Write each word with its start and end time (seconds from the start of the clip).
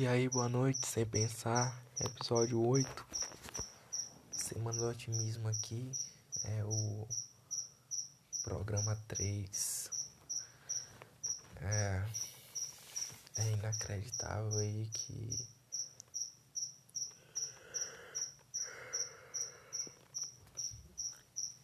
E 0.00 0.06
aí, 0.06 0.30
boa 0.30 0.48
noite, 0.48 0.86
sem 0.86 1.04
pensar, 1.04 1.78
episódio 2.00 2.58
8, 2.66 3.06
Semana 4.32 4.78
do 4.78 4.88
Otimismo 4.88 5.46
aqui, 5.46 5.92
é 6.42 6.64
o 6.64 7.06
programa 8.42 8.96
3. 9.08 9.90
É, 11.60 12.06
é 13.36 13.52
inacreditável 13.52 14.58
aí 14.60 14.88
que 14.90 15.46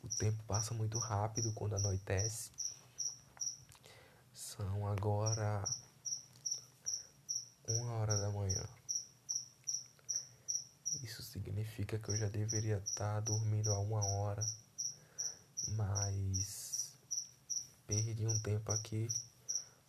o 0.04 0.08
tempo 0.18 0.42
passa 0.46 0.74
muito 0.74 0.98
rápido 0.98 1.54
quando 1.54 1.76
anoitece. 1.76 2.50
São 4.34 4.86
agora 4.88 5.64
uma 7.68 7.92
hora 7.94 8.16
da 8.16 8.30
manhã. 8.30 8.68
Isso 11.02 11.22
significa 11.22 11.98
que 11.98 12.08
eu 12.08 12.16
já 12.16 12.28
deveria 12.28 12.78
estar 12.78 13.20
dormindo 13.20 13.72
há 13.72 13.78
uma 13.78 14.04
hora, 14.04 14.44
mas 15.68 16.92
perdi 17.86 18.26
um 18.26 18.38
tempo 18.40 18.70
aqui 18.72 19.08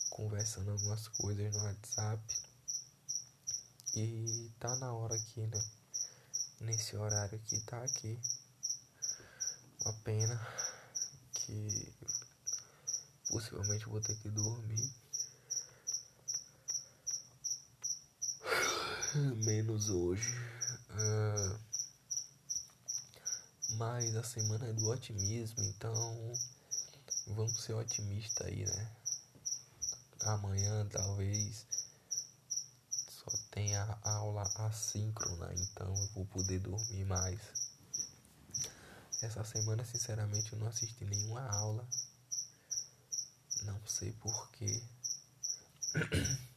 conversando 0.10 0.72
algumas 0.72 1.08
coisas 1.08 1.56
no 1.56 1.64
WhatsApp 1.64 2.22
e 3.96 4.52
tá 4.60 4.76
na 4.78 4.94
hora 4.94 5.16
aqui, 5.16 5.42
né? 5.42 5.64
Nesse 6.60 6.96
horário 6.96 7.40
que 7.48 7.60
tá 7.62 7.84
aqui. 7.84 8.20
Uma 9.82 9.94
pena 10.04 10.48
que 11.34 11.94
possivelmente 13.30 13.86
vou 13.86 14.02
ter 14.02 14.16
que 14.18 14.30
dormir. 14.30 14.92
Menos 19.18 19.90
hoje. 19.90 20.34
Uh, 20.92 21.60
mas 23.78 24.16
a 24.16 24.24
semana 24.24 24.68
é 24.68 24.74
do 24.74 24.88
otimismo, 24.88 25.62
então 25.64 26.34
vamos 27.28 27.62
ser 27.62 27.74
otimistas 27.74 28.48
aí, 28.48 28.66
né? 28.66 28.92
Amanhã 30.22 30.88
talvez 30.90 31.66
só 32.90 33.32
tenha 33.52 34.00
aula 34.04 34.44
assíncrona, 34.56 35.54
então 35.54 35.88
eu 35.88 36.08
vou 36.14 36.26
poder 36.28 36.60
dormir 36.60 37.06
mais. 37.06 37.40
Essa 39.22 39.44
semana, 39.44 39.84
sinceramente, 39.84 40.54
eu 40.54 40.60
não 40.60 40.68
assisti 40.68 41.04
nenhuma 41.04 41.42
aula. 41.42 41.88
Não 43.64 43.80
sei 43.88 44.12
porquê. 44.14 44.82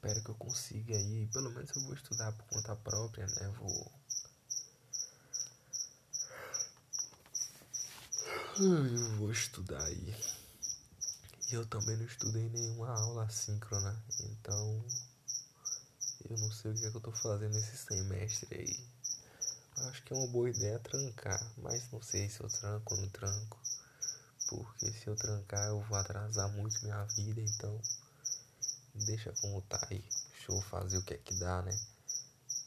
espero 0.00 0.22
que 0.22 0.30
eu 0.30 0.34
consiga 0.36 0.96
aí. 0.96 1.26
Pelo 1.26 1.50
menos 1.50 1.70
eu 1.76 1.82
vou 1.82 1.94
estudar 1.94 2.32
por 2.32 2.46
conta 2.46 2.74
própria, 2.76 3.26
né? 3.26 3.54
Vou. 3.58 3.92
Eu 8.58 9.16
vou 9.16 9.30
estudar 9.30 9.82
aí. 9.84 10.16
E 11.50 11.54
eu 11.54 11.66
também 11.66 11.96
não 11.98 12.06
estudei 12.06 12.48
nenhuma 12.48 12.88
aula 12.98 13.24
assíncrona. 13.24 14.02
Então. 14.20 14.84
Eu 16.28 16.36
não 16.38 16.50
sei 16.50 16.70
o 16.70 16.74
que, 16.74 16.86
é 16.86 16.90
que 16.90 16.96
eu 16.96 17.00
tô 17.00 17.12
fazendo 17.12 17.54
nesse 17.54 17.76
semestre 17.76 18.54
aí. 18.54 18.86
Acho 19.88 20.02
que 20.02 20.12
é 20.12 20.16
uma 20.16 20.28
boa 20.28 20.48
ideia 20.48 20.78
trancar. 20.78 21.52
Mas 21.58 21.90
não 21.92 22.00
sei 22.00 22.30
se 22.30 22.40
eu 22.40 22.48
tranco 22.48 22.94
ou 22.94 23.00
não 23.02 23.08
tranco. 23.10 23.58
Porque 24.48 24.90
se 24.92 25.06
eu 25.06 25.16
trancar 25.16 25.68
eu 25.68 25.82
vou 25.82 25.98
atrasar 25.98 26.48
muito 26.52 26.82
minha 26.82 27.04
vida. 27.04 27.40
Então 27.40 27.78
deixa 29.04 29.32
como 29.40 29.62
tá 29.62 29.78
aí. 29.90 30.04
Deixa 30.30 30.52
eu 30.52 30.60
fazer 30.62 30.98
o 30.98 31.02
que 31.02 31.14
é 31.14 31.18
que 31.18 31.34
dá, 31.34 31.62
né? 31.62 31.78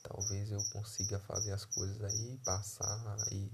Talvez 0.03 0.52
eu 0.52 0.64
consiga 0.72 1.20
fazer 1.20 1.53
as 1.53 1.66
coisas 1.66 2.02
aí, 2.03 2.38
passar 2.44 3.17
e 3.31 3.50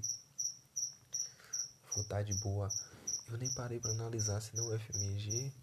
voltar 1.95 2.23
de 2.23 2.33
boa. 2.35 2.69
Eu 3.27 3.37
nem 3.37 3.49
parei 3.53 3.79
para 3.79 3.91
analisar 3.91 4.41
se 4.41 4.55
no 4.55 4.77
FMG 4.79 5.53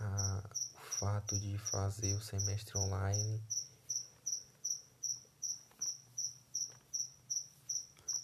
a, 0.00 0.50
o 0.74 0.98
fato 0.98 1.38
de 1.38 1.56
fazer 1.58 2.14
o 2.14 2.22
semestre 2.22 2.76
online 2.76 3.42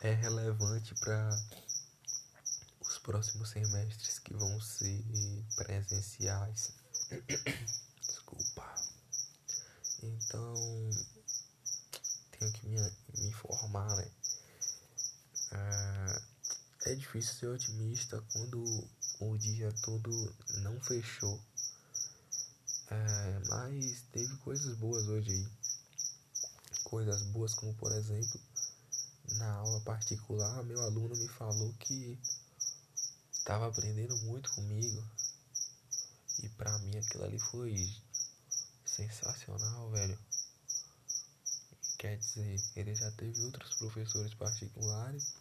é 0.00 0.12
relevante 0.14 0.94
para 0.96 1.30
os 2.80 2.98
próximos 2.98 3.50
semestres 3.50 4.18
que 4.18 4.34
vão 4.34 4.60
ser 4.60 5.00
presenciais. 5.54 6.72
Então, 10.02 10.90
tenho 12.38 12.52
que 12.52 12.66
me, 12.66 12.80
me 13.18 13.26
informar, 13.28 13.96
né? 13.96 14.10
Ah, 15.52 16.22
é 16.86 16.94
difícil 16.94 17.34
ser 17.34 17.46
otimista 17.46 18.20
quando 18.32 18.88
o 19.20 19.38
dia 19.38 19.72
todo 19.82 20.34
não 20.62 20.80
fechou. 20.80 21.40
É, 22.90 23.38
mas 23.48 24.02
teve 24.12 24.36
coisas 24.38 24.74
boas 24.76 25.06
hoje 25.06 25.30
aí. 25.30 25.48
Coisas 26.84 27.22
boas 27.22 27.54
como, 27.54 27.72
por 27.74 27.92
exemplo, 27.92 28.40
na 29.36 29.52
aula 29.54 29.80
particular, 29.80 30.62
meu 30.64 30.80
aluno 30.82 31.16
me 31.16 31.28
falou 31.28 31.72
que 31.78 32.18
estava 33.32 33.68
aprendendo 33.68 34.16
muito 34.18 34.52
comigo, 34.52 35.04
e 36.42 36.48
pra 36.50 36.78
mim 36.80 36.96
aquilo 36.96 37.24
ali 37.24 37.38
foi 37.38 37.94
sensacional, 38.94 39.90
velho. 39.90 40.18
Quer 41.98 42.18
dizer, 42.18 42.60
ele 42.76 42.94
já 42.94 43.10
teve 43.12 43.42
outros 43.44 43.74
professores 43.76 44.34
particulares. 44.34 45.34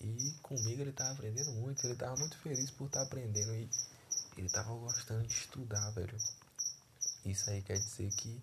E 0.00 0.34
comigo 0.42 0.82
ele 0.82 0.92
tava 0.92 1.12
aprendendo 1.12 1.52
muito. 1.52 1.86
Ele 1.86 1.96
tava 1.96 2.16
muito 2.16 2.36
feliz 2.38 2.70
por 2.70 2.86
estar 2.86 3.00
tá 3.00 3.06
aprendendo. 3.06 3.54
E 3.54 3.70
ele 4.36 4.50
tava 4.50 4.74
gostando 4.74 5.26
de 5.26 5.32
estudar, 5.32 5.90
velho. 5.90 6.18
Isso 7.24 7.48
aí 7.50 7.62
quer 7.62 7.78
dizer 7.78 8.12
que, 8.12 8.42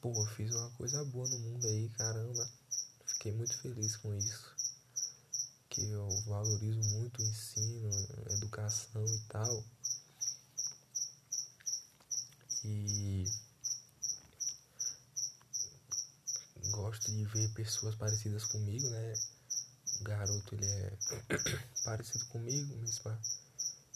pô, 0.00 0.26
fiz 0.36 0.52
uma 0.52 0.70
coisa 0.72 1.04
boa 1.06 1.28
no 1.28 1.38
mundo 1.38 1.66
aí, 1.66 1.88
caramba. 1.90 2.48
Fiquei 3.06 3.32
muito 3.32 3.56
feliz 3.58 3.96
com 3.96 4.14
isso. 4.14 4.54
Que 5.70 5.88
eu 5.90 6.08
valorizo 6.26 6.80
muito 6.90 7.22
o 7.22 7.26
ensino, 7.26 7.90
educação 8.30 9.06
e 9.06 9.18
tal. 9.28 9.64
E 12.64 13.24
gosto 16.70 17.10
de 17.10 17.24
ver 17.24 17.48
pessoas 17.54 17.94
parecidas 17.94 18.44
comigo, 18.44 18.88
né? 18.90 19.14
O 20.00 20.04
garoto 20.04 20.54
ele 20.54 20.66
é 20.66 20.98
parecido 21.84 22.26
comigo, 22.26 22.76
mesma 22.76 23.20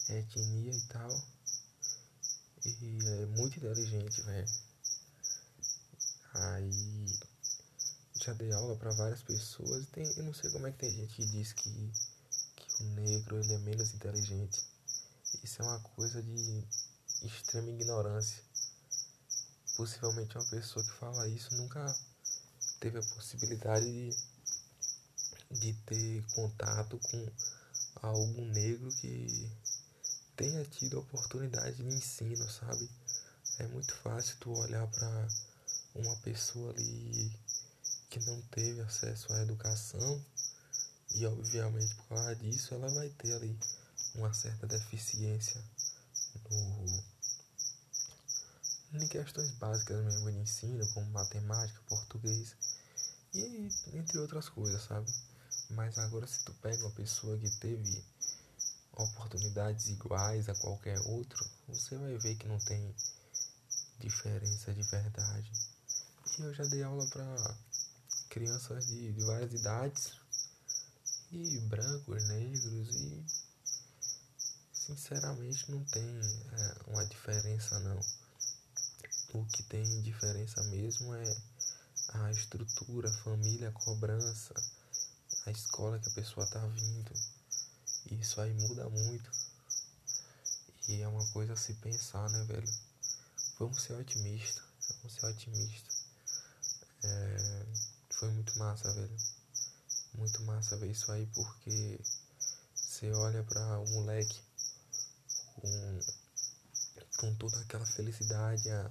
etnia 0.09 0.71
e 0.71 0.81
tal. 0.87 1.27
E 2.65 2.97
é 3.05 3.25
muito 3.27 3.57
inteligente, 3.57 4.21
velho. 4.21 4.47
Aí 6.33 7.19
já 8.15 8.33
dei 8.33 8.51
aula 8.51 8.75
para 8.75 8.91
várias 8.93 9.23
pessoas. 9.23 9.85
Tem, 9.87 10.05
eu 10.17 10.23
não 10.23 10.33
sei 10.33 10.49
como 10.51 10.67
é 10.67 10.71
que 10.71 10.79
tem 10.79 10.91
gente 10.91 11.15
que 11.15 11.25
diz 11.25 11.53
que, 11.53 11.91
que 12.55 12.83
o 12.83 12.87
negro 12.95 13.39
ele 13.39 13.53
é 13.53 13.57
menos 13.59 13.93
inteligente. 13.93 14.61
Isso 15.43 15.61
é 15.61 15.65
uma 15.65 15.79
coisa 15.79 16.21
de 16.21 16.63
extrema 17.23 17.69
ignorância 17.69 18.46
possivelmente 19.77 20.35
uma 20.35 20.49
pessoa 20.49 20.83
que 20.83 20.91
fala 20.93 21.29
isso 21.29 21.55
nunca 21.55 21.95
teve 22.79 22.97
a 22.97 23.03
possibilidade 23.03 23.85
de, 23.85 24.15
de 25.51 25.73
ter 25.85 26.25
contato 26.33 26.99
com 26.99 27.31
algum 28.01 28.45
negro 28.47 28.89
que 28.95 29.49
tenha 30.35 30.65
tido 30.65 30.97
a 30.97 31.01
oportunidade 31.01 31.77
de 31.77 31.87
ensino, 31.87 32.49
sabe? 32.49 32.89
É 33.59 33.67
muito 33.67 33.95
fácil 33.97 34.35
tu 34.39 34.51
olhar 34.51 34.85
para 34.87 35.27
uma 35.95 36.15
pessoa 36.17 36.71
ali 36.71 37.31
que 38.09 38.19
não 38.25 38.41
teve 38.51 38.81
acesso 38.81 39.31
à 39.33 39.41
educação 39.41 40.25
e 41.15 41.25
obviamente 41.25 41.95
por 41.95 42.07
causa 42.09 42.35
disso 42.35 42.73
ela 42.73 42.89
vai 42.89 43.09
ter 43.09 43.33
ali 43.33 43.57
uma 44.15 44.33
certa 44.33 44.65
deficiência 44.67 45.63
no 46.49 47.16
em 48.93 49.07
questões 49.07 49.51
básicas 49.55 50.03
mesmo 50.03 50.31
de 50.31 50.39
ensino, 50.39 50.87
como 50.93 51.11
matemática, 51.11 51.81
português 51.87 52.55
e 53.33 53.69
entre 53.93 54.17
outras 54.19 54.49
coisas, 54.49 54.83
sabe? 54.83 55.11
Mas 55.69 55.97
agora 55.97 56.25
se 56.27 56.43
tu 56.43 56.53
pega 56.55 56.83
uma 56.83 56.91
pessoa 56.91 57.37
que 57.37 57.49
teve 57.59 58.03
oportunidades 58.93 59.87
iguais 59.87 60.49
a 60.49 60.55
qualquer 60.55 60.99
outro, 61.01 61.45
você 61.67 61.97
vai 61.97 62.17
ver 62.17 62.35
que 62.35 62.47
não 62.47 62.59
tem 62.59 62.95
diferença 63.99 64.73
de 64.73 64.83
verdade. 64.83 65.51
E 66.39 66.41
eu 66.41 66.53
já 66.53 66.63
dei 66.65 66.83
aula 66.83 67.05
para 67.07 67.57
crianças 68.29 68.85
de, 68.87 69.13
de 69.13 69.23
várias 69.25 69.53
idades, 69.53 70.13
e 71.31 71.59
brancos, 71.61 72.27
negros, 72.29 72.95
e 72.95 73.25
sinceramente 74.71 75.69
não 75.69 75.83
tem 75.85 76.03
é, 76.03 76.91
uma 76.91 77.05
diferença 77.05 77.79
não. 77.79 77.99
O 79.33 79.45
que 79.45 79.63
tem 79.63 80.01
diferença 80.01 80.63
mesmo 80.63 81.13
é 81.13 81.37
a 82.13 82.31
estrutura, 82.31 83.09
a 83.09 83.23
família, 83.23 83.69
a 83.69 83.73
cobrança, 83.73 84.53
a 85.45 85.51
escola 85.51 85.99
que 85.99 86.09
a 86.09 86.13
pessoa 86.13 86.47
tá 86.47 86.65
vindo. 86.67 87.11
Isso 88.11 88.39
aí 88.39 88.53
muda 88.53 88.89
muito. 88.89 89.29
E 90.87 91.01
é 91.01 91.07
uma 91.07 91.25
coisa 91.31 91.53
a 91.53 91.57
se 91.57 91.73
pensar, 91.75 92.29
né, 92.29 92.43
velho? 92.45 92.73
Vamos 93.59 93.81
ser 93.81 93.93
otimistas. 93.93 94.63
Vamos 94.89 95.13
ser 95.13 95.25
otimistas. 95.25 96.05
É, 97.03 97.65
foi 98.11 98.31
muito 98.31 98.57
massa, 98.57 98.91
velho. 98.93 99.17
Muito 100.13 100.41
massa 100.43 100.77
ver 100.77 100.91
isso 100.91 101.11
aí 101.11 101.25
porque 101.27 101.99
você 102.75 103.11
olha 103.11 103.43
para 103.43 103.79
o 103.79 103.89
moleque 103.89 104.41
com, 105.55 105.99
com 107.17 107.35
toda 107.35 107.59
aquela 107.59 107.85
felicidade 107.85 108.69
a, 108.69 108.89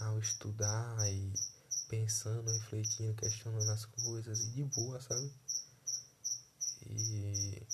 ao 0.00 0.18
estudar 0.18 0.96
e 1.10 1.32
pensando, 1.88 2.50
refletindo, 2.50 3.14
questionando 3.14 3.70
as 3.70 3.84
coisas 3.86 4.40
e 4.40 4.50
de 4.50 4.64
boa, 4.64 5.00
sabe? 5.00 5.32
E 6.82 7.66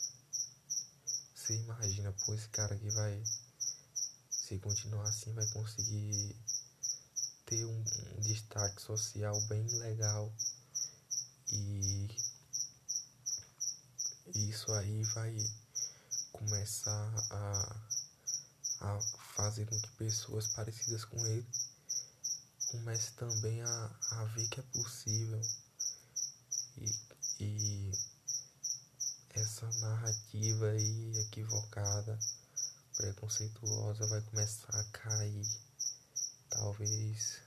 você 1.34 1.56
imagina, 1.56 2.12
pô, 2.24 2.34
esse 2.34 2.48
cara 2.48 2.74
aqui 2.74 2.88
vai, 2.90 3.22
se 4.30 4.58
continuar 4.58 5.08
assim, 5.08 5.32
vai 5.34 5.46
conseguir 5.48 6.36
ter 7.44 7.64
um, 7.66 7.84
um 8.16 8.20
destaque 8.22 8.80
social 8.80 9.38
bem 9.48 9.66
legal 9.78 10.34
e 11.52 12.08
isso 14.34 14.72
aí 14.72 15.02
vai 15.14 15.36
começar 16.32 17.14
a, 17.30 17.88
a 18.80 18.98
fazer 19.36 19.66
com 19.66 19.78
que 19.78 19.90
pessoas 19.92 20.48
parecidas 20.48 21.04
com 21.04 21.24
ele 21.26 21.46
comece 22.74 23.12
também 23.12 23.62
a, 23.62 23.90
a 24.10 24.24
ver 24.34 24.48
que 24.48 24.58
é 24.58 24.62
possível 24.64 25.40
e, 26.76 26.92
e 27.40 27.92
essa 29.30 29.70
narrativa 29.80 30.70
aí 30.70 31.18
equivocada, 31.20 32.18
preconceituosa 32.96 34.06
vai 34.08 34.20
começar 34.22 34.76
a 34.76 34.84
cair. 34.84 35.46
Talvez 36.50 37.40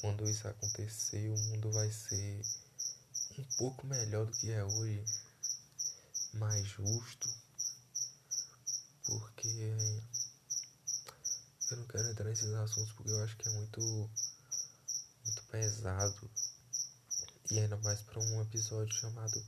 quando 0.00 0.28
isso 0.30 0.46
acontecer, 0.46 1.28
o 1.28 1.36
mundo 1.36 1.72
vai 1.72 1.90
ser 1.90 2.42
um 3.38 3.44
pouco 3.56 3.86
melhor 3.88 4.26
do 4.26 4.32
que 4.32 4.50
é 4.52 4.64
hoje, 4.64 5.04
mais 6.34 6.64
justo, 6.64 7.28
porque 9.04 9.76
eu 11.76 11.80
não 11.80 11.88
quero 11.88 12.10
entrar 12.10 12.24
nesses 12.24 12.52
assuntos 12.54 12.92
porque 12.94 13.10
eu 13.10 13.22
acho 13.22 13.36
que 13.36 13.48
é 13.48 13.52
muito 13.52 14.10
muito 15.24 15.42
pesado 15.50 16.30
e 17.50 17.58
ainda 17.58 17.76
mais 17.78 18.00
para 18.00 18.18
um 18.18 18.42
episódio 18.42 18.94
chamado 18.94 19.44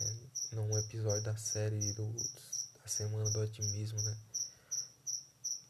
é, 0.00 0.56
num 0.56 0.76
episódio 0.78 1.22
da 1.22 1.36
série 1.36 1.92
do, 1.92 2.12
da 2.82 2.88
Semana 2.88 3.30
do 3.30 3.40
Otimismo, 3.40 4.02
né? 4.02 4.18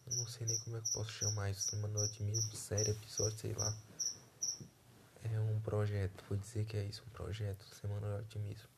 Eu 0.06 0.16
não 0.16 0.26
sei 0.28 0.46
nem 0.46 0.58
como 0.60 0.76
é 0.76 0.80
que 0.80 0.88
eu 0.88 0.92
posso 0.92 1.10
chamar 1.10 1.50
isso, 1.50 1.68
Semana 1.68 1.92
do 1.92 2.04
Otimismo, 2.04 2.56
série, 2.56 2.90
episódio, 2.90 3.38
sei 3.38 3.52
lá. 3.52 3.76
É 5.24 5.40
um 5.40 5.60
projeto, 5.60 6.24
vou 6.28 6.38
dizer 6.38 6.64
que 6.64 6.76
é 6.76 6.84
isso, 6.84 7.02
um 7.06 7.10
projeto, 7.10 7.64
Semana 7.80 8.16
do 8.16 8.22
Otimismo. 8.24 8.68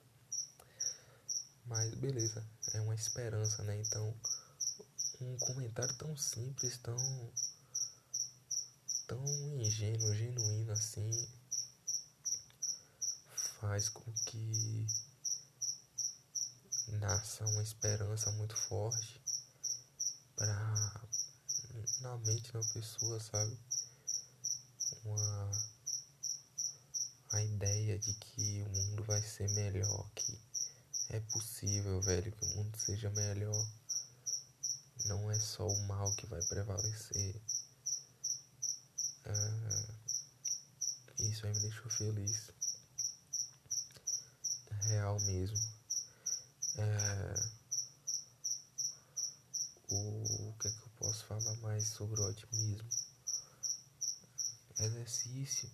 Mas 1.66 1.94
beleza, 1.94 2.44
é 2.72 2.80
uma 2.80 2.94
esperança, 2.94 3.62
né? 3.62 3.78
Então, 3.80 4.14
um 5.20 5.36
comentário 5.38 5.94
tão 5.96 6.16
simples, 6.16 6.78
tão 6.78 6.96
tão 9.06 9.24
ingênuo, 9.60 10.14
genuíno 10.14 10.72
assim, 10.72 11.10
faz 13.60 13.88
com 13.88 14.12
que 14.26 14.86
nasça 16.88 17.44
uma 17.46 17.62
esperança 17.62 18.30
muito 18.32 18.56
forte 18.56 19.20
para 20.36 21.08
na 22.00 22.16
mente 22.18 22.52
da 22.52 22.60
pessoa, 22.72 23.18
sabe? 23.18 23.58
Uma 25.04 25.50
a 27.32 27.42
ideia 27.42 27.98
de 27.98 28.14
que 28.14 28.62
o 28.62 28.68
mundo 28.68 29.04
vai 29.04 29.22
ser 29.22 29.50
melhor, 29.50 30.10
que 30.14 30.38
é 31.10 31.20
possível, 31.20 32.00
velho, 32.00 32.32
que 32.32 32.44
o 32.44 32.56
mundo 32.56 32.76
seja 32.78 33.10
melhor. 33.10 33.66
Não 35.08 35.31
é 35.31 35.38
só 35.40 35.66
o 35.66 35.87
mal 35.87 36.14
que 36.16 36.26
vai 36.26 36.43
prevalecer. 36.43 37.40
Ah, 39.25 39.94
isso 41.19 41.46
aí 41.46 41.55
me 41.55 41.60
deixou 41.60 41.90
feliz. 41.90 42.50
Real 44.82 45.19
mesmo. 45.20 45.56
É, 46.76 47.34
o, 49.90 50.50
o 50.50 50.58
que, 50.58 50.69
é 50.69 50.70
que 50.70 50.82
eu 50.82 50.90
posso 50.99 51.25
falar 51.25 51.56
mais 51.56 51.88
sobre 51.88 52.20
o 52.20 52.28
otimismo? 52.28 52.88
Exercício 54.78 55.70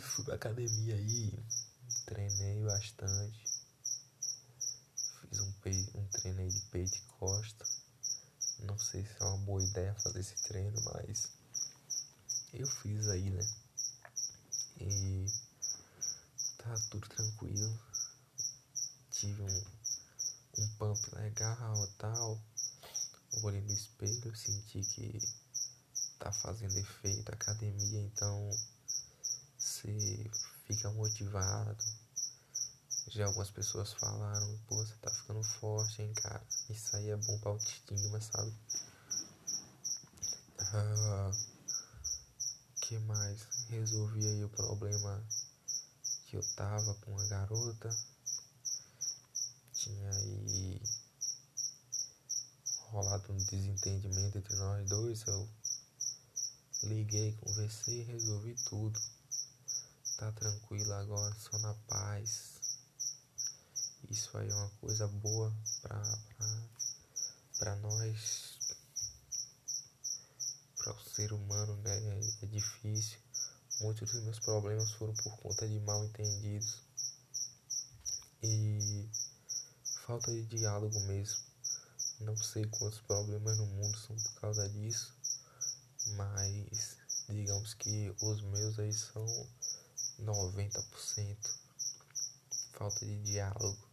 Fui 0.00 0.24
pra 0.24 0.34
academia 0.34 0.94
aí, 0.94 1.32
treinei 2.04 2.62
bastante. 2.64 3.47
Fiz 5.30 5.40
um, 5.40 6.00
um 6.00 6.06
treino 6.08 6.40
aí 6.40 6.48
de 6.48 6.60
peito 6.70 6.96
e 6.96 7.02
costa. 7.18 7.64
Não 8.60 8.78
sei 8.78 9.04
se 9.04 9.14
é 9.20 9.24
uma 9.24 9.38
boa 9.38 9.62
ideia 9.62 9.94
fazer 9.94 10.20
esse 10.20 10.34
treino, 10.44 10.80
mas 10.82 11.28
eu 12.52 12.66
fiz 12.66 13.08
aí, 13.08 13.30
né? 13.30 13.46
E 14.80 15.26
tá 16.58 16.74
tudo 16.90 17.08
tranquilo. 17.08 17.78
Tive 19.10 19.42
um, 19.42 19.64
um 20.58 20.68
pump 20.78 21.14
legal 21.14 21.88
tal. 21.98 22.40
Olhei 23.42 23.60
no 23.60 23.72
espelho, 23.72 24.34
senti 24.36 24.80
que 24.82 25.20
tá 26.18 26.32
fazendo 26.32 26.76
efeito 26.76 27.32
academia, 27.32 28.00
então 28.00 28.50
você 29.58 30.30
fica 30.66 30.90
motivado. 30.90 31.97
Já 33.10 33.26
algumas 33.26 33.50
pessoas 33.50 33.92
falaram, 33.94 34.58
pô, 34.66 34.76
você 34.76 34.94
tá 34.96 35.10
ficando 35.10 35.42
forte, 35.42 36.02
hein, 36.02 36.12
cara. 36.14 36.42
Isso 36.68 36.94
aí 36.96 37.10
é 37.10 37.16
bom 37.16 37.38
pra 37.38 37.50
autoestima, 37.50 38.20
sabe? 38.20 38.52
Ah, 40.58 41.30
que 42.82 42.98
mais? 42.98 43.46
Resolvi 43.68 44.26
aí 44.26 44.44
o 44.44 44.48
problema 44.50 45.24
que 46.26 46.36
eu 46.36 46.42
tava 46.54 46.94
com 46.96 47.18
a 47.18 47.24
garota. 47.28 47.88
Tinha 49.72 50.10
aí 50.10 50.82
rolado 52.90 53.32
um 53.32 53.38
desentendimento 53.44 54.38
entre 54.38 54.56
nós 54.56 54.88
dois. 54.88 55.26
Eu 55.26 55.48
liguei, 56.82 57.32
conversei, 57.40 58.02
resolvi 58.02 58.54
tudo 58.66 59.00
tá 60.18 60.32
tranquilo 60.32 60.92
agora, 60.94 61.32
só 61.38 61.56
na 61.60 61.74
paz. 61.86 62.57
Isso 64.10 64.36
aí 64.38 64.48
é 64.48 64.54
uma 64.54 64.70
coisa 64.80 65.06
boa 65.06 65.54
pra 65.82 67.76
nós, 67.76 68.58
para 70.76 70.92
o 70.92 71.00
ser 71.00 71.32
humano, 71.32 71.76
né? 71.82 71.98
É, 71.98 72.44
é 72.44 72.46
difícil. 72.46 73.18
Muitos 73.80 74.10
dos 74.10 74.22
meus 74.22 74.40
problemas 74.40 74.90
foram 74.92 75.14
por 75.14 75.36
conta 75.38 75.68
de 75.68 75.78
mal 75.80 76.04
entendidos 76.04 76.82
e 78.42 79.08
falta 80.06 80.32
de 80.32 80.46
diálogo 80.46 80.98
mesmo. 81.00 81.38
Não 82.20 82.36
sei 82.36 82.64
quantos 82.66 83.00
problemas 83.00 83.58
no 83.58 83.66
mundo 83.66 83.98
são 83.98 84.16
por 84.16 84.40
causa 84.40 84.68
disso, 84.68 85.14
mas 86.16 86.96
digamos 87.28 87.74
que 87.74 88.14
os 88.20 88.40
meus 88.42 88.78
aí 88.78 88.92
são 88.92 89.26
90%. 90.18 91.36
Falta 92.72 93.04
de 93.04 93.22
diálogo. 93.22 93.87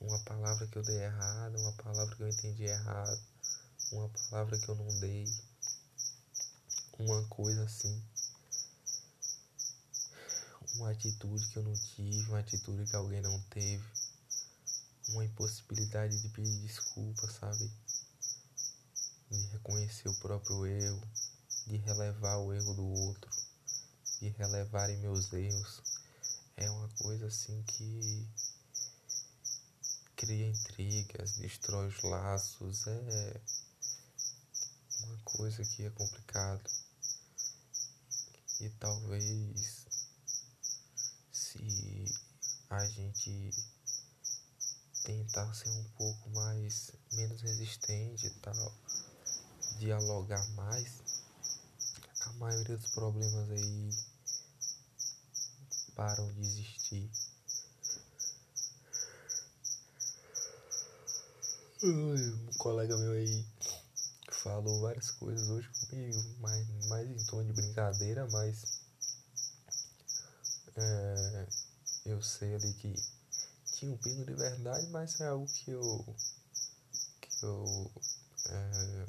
Uma 0.00 0.18
palavra 0.20 0.66
que 0.66 0.76
eu 0.76 0.82
dei 0.82 0.96
errado, 1.02 1.58
uma 1.58 1.72
palavra 1.72 2.14
que 2.14 2.22
eu 2.22 2.28
entendi 2.28 2.64
errado, 2.64 3.20
uma 3.92 4.08
palavra 4.08 4.58
que 4.58 4.68
eu 4.68 4.74
não 4.74 5.00
dei. 5.00 5.26
Uma 6.98 7.24
coisa 7.28 7.64
assim. 7.64 8.02
Uma 10.74 10.90
atitude 10.90 11.46
que 11.48 11.58
eu 11.58 11.62
não 11.62 11.74
tive, 11.74 12.28
uma 12.28 12.40
atitude 12.40 12.84
que 12.88 12.96
alguém 12.96 13.20
não 13.20 13.40
teve. 13.50 13.84
Uma 15.08 15.24
impossibilidade 15.24 16.20
de 16.20 16.28
pedir 16.28 16.60
desculpa, 16.62 17.30
sabe? 17.30 17.70
De 19.30 19.46
reconhecer 19.52 20.08
o 20.08 20.14
próprio 20.14 20.66
erro, 20.66 21.02
de 21.66 21.76
relevar 21.76 22.38
o 22.38 22.52
erro 22.52 22.74
do 22.74 22.86
outro 22.86 23.30
de 24.20 24.30
relevarem 24.30 24.96
meus 24.98 25.32
erros 25.32 25.80
é 26.56 26.68
uma 26.70 26.88
coisa 26.98 27.26
assim 27.26 27.62
que 27.62 28.26
cria 30.18 30.48
intrigas, 30.48 31.36
destrói 31.36 31.86
os 31.86 32.02
laços, 32.02 32.88
é 32.88 33.40
uma 35.04 35.18
coisa 35.22 35.62
que 35.62 35.84
é 35.84 35.90
complicado. 35.90 36.68
E 38.60 38.68
talvez 38.80 39.86
se 41.32 42.04
a 42.68 42.84
gente 42.88 43.50
tentar 45.04 45.54
ser 45.54 45.70
um 45.70 45.88
pouco 45.96 46.30
mais 46.30 46.90
menos 47.12 47.40
resistente 47.40 48.26
e 48.26 48.30
tal, 48.40 48.76
dialogar 49.78 50.44
mais, 50.56 51.00
a 52.22 52.32
maioria 52.32 52.76
dos 52.76 52.90
problemas 52.90 53.48
aí 53.50 53.90
param 55.94 56.32
de 56.32 56.40
existir. 56.40 57.08
Um 61.80 62.46
colega 62.58 62.96
meu 62.96 63.12
aí 63.12 63.46
falou 64.32 64.80
várias 64.80 65.12
coisas 65.12 65.48
hoje 65.48 65.68
comigo, 65.86 66.18
mais, 66.40 66.66
mais 66.88 67.08
em 67.08 67.26
tom 67.26 67.44
de 67.44 67.52
brincadeira, 67.52 68.26
mas 68.32 68.80
é, 70.76 71.48
eu 72.06 72.20
sei 72.20 72.52
ali 72.52 72.74
que 72.74 72.92
tinha 73.74 73.92
um 73.92 73.96
pingo 73.98 74.24
de 74.24 74.34
verdade, 74.34 74.88
mas 74.88 75.20
é 75.20 75.28
algo 75.28 75.46
que 75.46 75.70
eu 75.70 76.16
que 77.20 77.44
eu 77.44 77.92
é, 78.48 79.06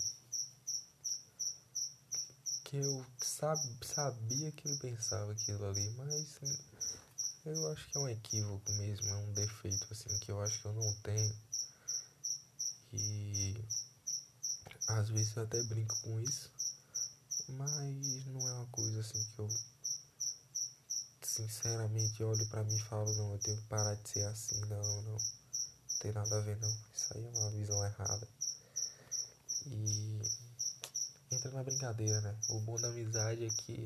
que 2.65 2.77
eu 2.77 3.03
sab, 3.19 3.59
sabia 3.83 4.51
que 4.51 4.67
ele 4.67 4.77
pensava 4.77 5.31
aquilo 5.31 5.65
ali, 5.65 5.89
mas 5.97 6.39
eu 7.45 7.71
acho 7.71 7.89
que 7.89 7.97
é 7.97 8.01
um 8.01 8.09
equívoco 8.09 8.71
mesmo, 8.73 9.09
é 9.09 9.15
um 9.15 9.33
defeito 9.33 9.87
assim 9.89 10.15
que 10.19 10.29
eu 10.31 10.39
acho 10.39 10.61
que 10.61 10.67
eu 10.67 10.73
não 10.73 10.93
tenho. 11.01 11.48
E 12.93 13.55
às 14.87 15.09
vezes 15.09 15.35
eu 15.35 15.43
até 15.43 15.61
brinco 15.63 15.95
com 16.01 16.19
isso, 16.21 16.51
mas 17.49 18.25
não 18.27 18.49
é 18.49 18.53
uma 18.53 18.65
coisa 18.67 19.01
assim 19.01 19.23
que 19.35 19.39
eu 19.39 19.49
sinceramente 21.21 22.23
olho 22.23 22.47
para 22.47 22.63
mim 22.63 22.75
e 22.75 22.83
falo, 22.83 23.13
não, 23.15 23.33
eu 23.33 23.39
tenho 23.39 23.57
que 23.57 23.67
parar 23.67 23.95
de 23.95 24.09
ser 24.09 24.25
assim, 24.25 24.59
não, 24.61 25.01
não. 25.03 25.13
Não 25.13 25.19
tem 25.99 26.11
nada 26.11 26.37
a 26.37 26.41
ver 26.41 26.57
não. 26.59 26.77
Isso 26.95 27.13
aí 27.13 27.25
é 27.25 27.29
uma 27.29 27.51
visão 27.51 27.85
errada. 27.85 28.27
E 29.65 30.21
entra 31.31 31.51
na 31.51 31.63
brincadeira, 31.63 32.21
né? 32.21 32.35
O 32.49 32.59
bom 32.61 32.79
da 32.79 32.87
amizade 32.87 33.45
é 33.45 33.49
que 33.49 33.85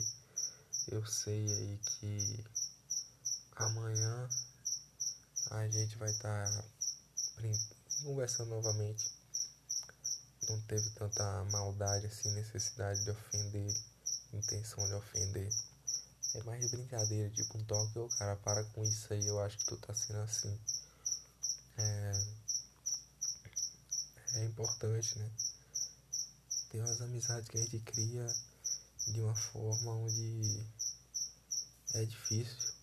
eu 0.89 1.05
sei 1.05 1.51
aí 1.51 1.77
que 1.77 2.43
amanhã 3.55 4.29
a 5.51 5.67
gente 5.69 5.97
vai 5.97 6.09
estar 6.11 6.45
tá 6.45 6.65
conversando 8.03 8.49
novamente. 8.49 9.11
Não 10.49 10.59
teve 10.61 10.89
tanta 10.91 11.43
maldade 11.45 12.05
assim, 12.05 12.33
necessidade 12.33 13.03
de 13.03 13.11
ofender, 13.11 13.73
intenção 14.33 14.85
de 14.87 14.93
ofender. 14.93 15.49
É 16.35 16.43
mais 16.43 16.61
de 16.61 16.75
brincadeira, 16.75 17.29
tipo 17.29 17.57
um 17.57 17.63
toque, 17.65 17.99
ô 17.99 18.07
cara, 18.09 18.35
para 18.37 18.63
com 18.65 18.83
isso 18.83 19.13
aí, 19.13 19.25
eu 19.25 19.39
acho 19.39 19.57
que 19.57 19.65
tu 19.65 19.77
tá 19.77 19.93
sendo 19.93 20.19
assim. 20.19 20.59
É, 21.77 22.13
é 24.35 24.45
importante, 24.45 25.17
né? 25.19 25.31
Tem 26.69 26.81
umas 26.81 27.01
amizades 27.01 27.47
que 27.47 27.57
a 27.57 27.61
gente 27.61 27.79
cria 27.79 28.25
de 29.07 29.21
uma 29.21 29.35
forma 29.35 29.95
onde 29.95 30.65
é 31.93 32.05
difícil 32.05 32.73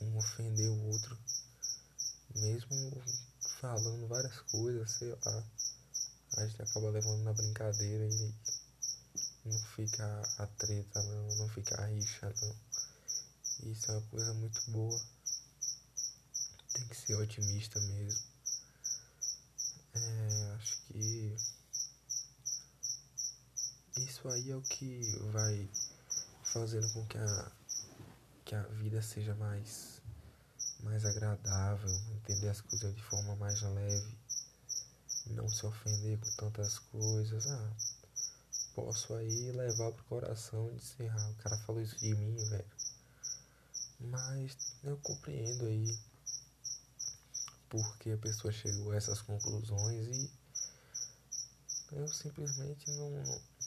um 0.00 0.16
ofender 0.18 0.70
o 0.70 0.86
outro, 0.88 1.18
mesmo 2.34 3.02
falando 3.60 4.08
várias 4.08 4.38
coisas, 4.42 4.90
sei 4.90 5.10
lá, 5.24 5.44
a 6.36 6.46
gente 6.46 6.62
acaba 6.62 6.90
levando 6.90 7.22
na 7.24 7.32
brincadeira 7.32 8.04
e 8.06 8.34
não 9.44 9.58
fica 9.74 10.22
a 10.38 10.46
treta 10.46 11.02
não, 11.02 11.36
não 11.36 11.48
fica 11.48 11.80
a 11.80 11.86
rixa 11.86 12.34
não. 12.42 12.56
Isso 13.70 13.90
é 13.90 13.96
uma 13.96 14.06
coisa 14.08 14.34
muito 14.34 14.70
boa. 14.70 15.00
Tem 16.74 16.86
que 16.88 16.96
ser 16.96 17.14
otimista 17.14 17.80
mesmo. 17.80 18.20
É, 19.94 20.56
acho 20.56 20.76
que 20.82 21.36
isso 23.96 24.28
aí 24.28 24.50
é 24.50 24.56
o 24.56 24.60
que 24.60 25.00
vai 25.32 25.68
fazendo 26.44 26.92
com 26.92 27.06
que 27.06 27.16
a, 27.16 27.52
que 28.44 28.54
a 28.54 28.62
vida 28.62 29.00
seja 29.00 29.34
mais, 29.34 29.95
mais 30.80 31.04
agradável, 31.04 31.90
entender 32.16 32.48
as 32.48 32.60
coisas 32.60 32.94
de 32.94 33.02
forma 33.02 33.36
mais 33.36 33.60
leve, 33.62 34.18
não 35.26 35.48
se 35.48 35.66
ofender 35.66 36.18
com 36.18 36.30
tantas 36.36 36.78
coisas. 36.78 37.46
Ah, 37.46 37.72
posso 38.74 39.14
aí 39.14 39.52
levar 39.52 39.92
pro 39.92 40.04
coração 40.04 40.70
e 40.72 40.76
dizer, 40.76 41.10
ah, 41.10 41.30
o 41.30 41.42
cara 41.42 41.58
falou 41.58 41.80
isso 41.80 41.98
de 41.98 42.14
mim, 42.14 42.36
velho. 42.50 42.70
Mas 43.98 44.56
eu 44.84 44.96
compreendo 44.98 45.66
aí 45.66 45.98
porque 47.68 48.12
a 48.12 48.18
pessoa 48.18 48.52
chegou 48.52 48.92
a 48.92 48.96
essas 48.96 49.20
conclusões 49.22 50.06
e 50.06 50.30
eu 51.92 52.08
simplesmente 52.08 52.90
não, 52.92 53.10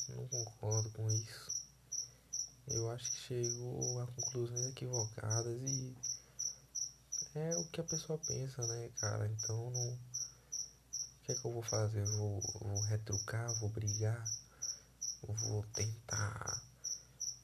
não 0.09 0.27
concordo 0.27 0.89
com 0.91 1.09
isso. 1.09 1.59
Eu 2.67 2.89
acho 2.91 3.11
que 3.11 3.17
chegou 3.17 4.01
a 4.01 4.07
conclusões 4.07 4.67
equivocadas 4.67 5.59
e 5.61 5.95
é 7.35 7.57
o 7.57 7.65
que 7.65 7.81
a 7.81 7.83
pessoa 7.83 8.19
pensa, 8.19 8.65
né, 8.67 8.89
cara? 8.99 9.27
Então 9.27 9.71
não. 9.71 9.93
O 9.93 11.23
que 11.23 11.31
é 11.31 11.35
que 11.35 11.45
eu 11.45 11.53
vou 11.53 11.61
fazer? 11.61 12.01
Eu 12.01 12.17
vou, 12.17 12.41
vou 12.61 12.81
retrucar, 12.81 13.53
vou 13.59 13.69
brigar, 13.69 14.23
vou 15.21 15.63
tentar 15.73 16.63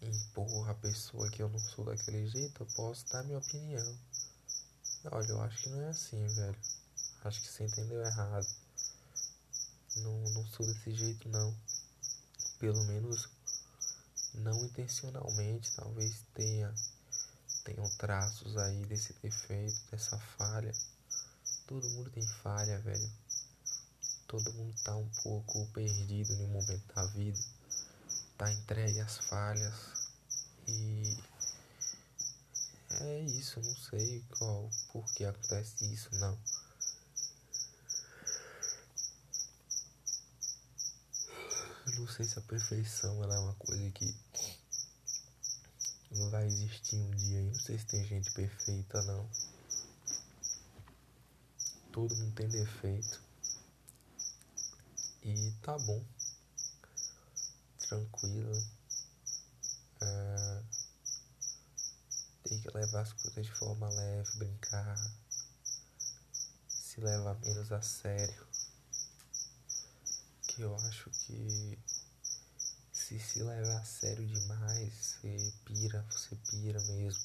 impor 0.01 0.69
a 0.69 0.73
pessoa 0.75 1.29
que 1.29 1.41
eu 1.41 1.49
não 1.49 1.59
sou 1.59 1.85
daquele 1.85 2.27
jeito, 2.27 2.63
eu 2.63 2.67
posso 2.75 3.07
dar 3.09 3.23
minha 3.23 3.37
opinião. 3.37 3.97
Olha, 5.11 5.27
eu 5.29 5.41
acho 5.41 5.61
que 5.61 5.69
não 5.69 5.81
é 5.81 5.89
assim, 5.89 6.25
velho. 6.27 6.57
Acho 7.23 7.41
que 7.41 7.47
você 7.47 7.63
entendeu 7.63 8.01
errado. 8.03 8.47
Não, 9.97 10.29
não 10.31 10.45
sou 10.47 10.65
desse 10.65 10.95
jeito, 10.95 11.29
não. 11.29 11.55
Pelo 12.59 12.83
menos 12.85 13.29
não 14.33 14.65
intencionalmente. 14.65 15.75
Talvez 15.75 16.23
tenha 16.33 16.73
tenham 17.65 17.89
traços 17.97 18.55
aí 18.57 18.85
desse 18.85 19.11
defeito, 19.21 19.75
dessa 19.91 20.17
falha. 20.37 20.71
Todo 21.67 21.89
mundo 21.89 22.11
tem 22.11 22.25
falha, 22.43 22.79
velho. 22.79 23.11
Todo 24.27 24.53
mundo 24.53 24.73
tá 24.83 24.95
um 24.95 25.09
pouco 25.23 25.65
perdido 25.73 26.31
em 26.31 26.43
um 26.43 26.53
momento 26.53 26.93
da 26.93 27.05
vida. 27.07 27.39
Tá 28.37 28.51
entregue 28.51 29.01
às 29.01 29.17
falhas. 29.17 29.73
E 30.67 31.17
é 33.01 33.21
isso, 33.21 33.59
não 33.59 33.75
sei 33.75 34.23
qual, 34.37 34.69
por 34.91 35.05
que 35.13 35.25
acontece 35.25 35.91
isso, 35.91 36.09
não. 36.13 36.37
Eu 41.87 41.99
não 41.99 42.07
sei 42.07 42.25
se 42.25 42.37
a 42.37 42.41
perfeição 42.43 43.23
ela 43.23 43.35
é 43.35 43.39
uma 43.39 43.55
coisa 43.55 43.89
que 43.91 44.15
vai 46.29 46.45
existir 46.45 46.95
um 46.95 47.11
dia 47.11 47.39
aí. 47.39 47.45
Não 47.47 47.59
sei 47.59 47.77
se 47.77 47.85
tem 47.85 48.05
gente 48.05 48.31
perfeita, 48.31 49.01
não. 49.03 49.29
Todo 51.91 52.15
mundo 52.15 52.35
tem 52.35 52.47
defeito. 52.47 53.21
E 55.23 55.51
tá 55.61 55.77
bom. 55.79 56.03
Tranquilo. 57.79 58.63
É... 60.01 60.63
Tem 62.43 62.61
que 62.61 62.71
levar 62.71 63.01
as 63.01 63.13
coisas 63.13 63.45
de 63.45 63.51
forma 63.53 63.89
leve, 63.89 64.37
brincar. 64.37 64.97
Se 66.67 67.01
levar 67.01 67.35
menos 67.39 67.71
a 67.71 67.81
sério. 67.81 68.47
Que 70.47 70.61
eu 70.61 70.75
acho 70.75 71.09
que 71.09 71.77
se 73.05 73.19
se 73.19 73.43
levar 73.43 73.77
a 73.77 73.85
sério 73.85 74.25
demais, 74.25 74.91
você 74.91 75.53
pira, 75.63 76.03
você 76.09 76.35
pira 76.49 76.81
mesmo. 76.81 77.23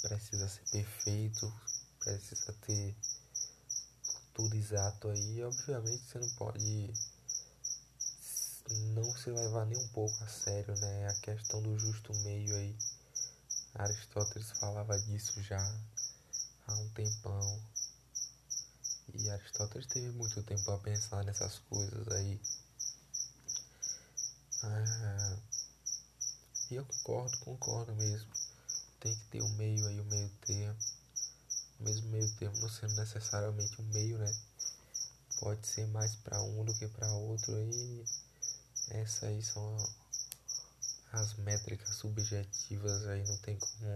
Precisa 0.00 0.48
ser 0.48 0.62
perfeito, 0.70 1.52
precisa 1.98 2.52
ter 2.64 2.94
tudo 4.32 4.54
exato 4.54 5.08
aí. 5.08 5.42
Obviamente 5.42 6.04
você 6.04 6.20
não 6.20 6.30
pode 6.36 6.94
não 8.94 9.16
se 9.16 9.30
levar 9.32 9.66
nem 9.66 9.78
um 9.78 9.88
pouco 9.88 10.22
a 10.22 10.28
sério, 10.28 10.76
né? 10.76 11.08
A 11.08 11.14
questão 11.14 11.60
do 11.60 11.76
justo 11.76 12.14
meio 12.18 12.54
aí. 12.54 12.78
Aristóteles 13.74 14.52
falava 14.60 14.96
disso 14.96 15.42
já 15.42 15.58
há 16.68 16.74
um 16.76 16.88
tempão. 16.90 17.60
E 19.12 19.28
Aristóteles 19.28 19.88
teve 19.88 20.10
muito 20.10 20.40
tempo 20.44 20.70
a 20.70 20.78
pensar 20.78 21.24
nessas 21.24 21.58
coisas 21.58 22.06
aí. 22.12 22.40
Ah, 24.66 25.36
eu 26.70 26.84
concordo, 26.86 27.38
concordo 27.38 27.94
mesmo. 27.96 28.30
Tem 28.98 29.14
que 29.14 29.24
ter 29.26 29.42
um 29.42 29.48
meio 29.56 29.86
aí, 29.86 30.00
o 30.00 30.02
um 30.02 30.06
meio 30.06 30.30
termo. 30.46 30.78
mesmo 31.80 32.08
meio 32.08 32.30
termo 32.36 32.58
não 32.60 32.70
sendo 32.70 32.94
necessariamente 32.96 33.80
um 33.80 33.84
meio, 33.92 34.16
né? 34.16 34.34
Pode 35.38 35.66
ser 35.66 35.86
mais 35.88 36.16
para 36.16 36.40
um 36.40 36.64
do 36.64 36.72
que 36.78 36.88
para 36.88 37.12
outro 37.12 37.52
e 37.60 38.04
essas 38.88 39.24
aí 39.24 39.42
são 39.42 39.76
as 41.12 41.34
métricas 41.34 41.96
subjetivas 41.96 43.06
aí 43.06 43.22
não 43.26 43.36
tem 43.38 43.58
como 43.58 43.94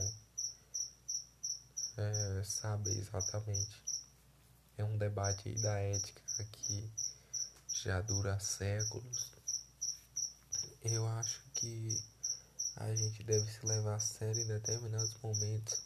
é, 1.97 2.43
saber 2.45 2.97
exatamente. 2.99 3.83
É 4.77 4.85
um 4.85 4.99
debate 4.99 5.49
aí 5.49 5.61
da 5.61 5.79
ética 5.79 6.21
que 6.53 6.91
já 7.73 8.01
dura 8.03 8.39
séculos. 8.39 9.38
Eu 10.91 11.07
acho 11.07 11.43
que 11.53 12.03
a 12.77 12.95
gente 12.95 13.23
deve 13.23 13.45
se 13.51 13.67
levar 13.67 13.97
a 13.97 14.01
sério 14.01 14.41
em 14.41 14.47
determinados 14.47 15.15
momentos. 15.23 15.83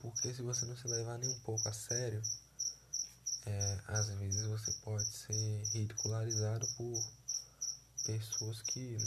Porque 0.00 0.34
se 0.34 0.42
você 0.42 0.66
não 0.66 0.76
se 0.76 0.88
levar 0.88 1.18
nem 1.18 1.30
um 1.30 1.38
pouco 1.40 1.68
a 1.68 1.72
sério, 1.72 2.20
é, 3.46 3.80
às 3.86 4.08
vezes 4.08 4.44
você 4.46 4.72
pode 4.82 5.06
ser 5.06 5.64
ridicularizado 5.72 6.66
por 6.76 7.00
pessoas 8.04 8.60
que 8.62 8.98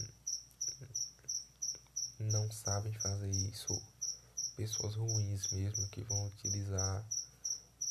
não 2.19 2.49
sabem 2.49 2.93
fazer 3.01 3.29
isso, 3.29 3.81
pessoas 4.55 4.95
ruins 4.95 5.51
mesmo 5.51 5.89
que 5.89 6.03
vão 6.03 6.27
utilizar 6.27 7.05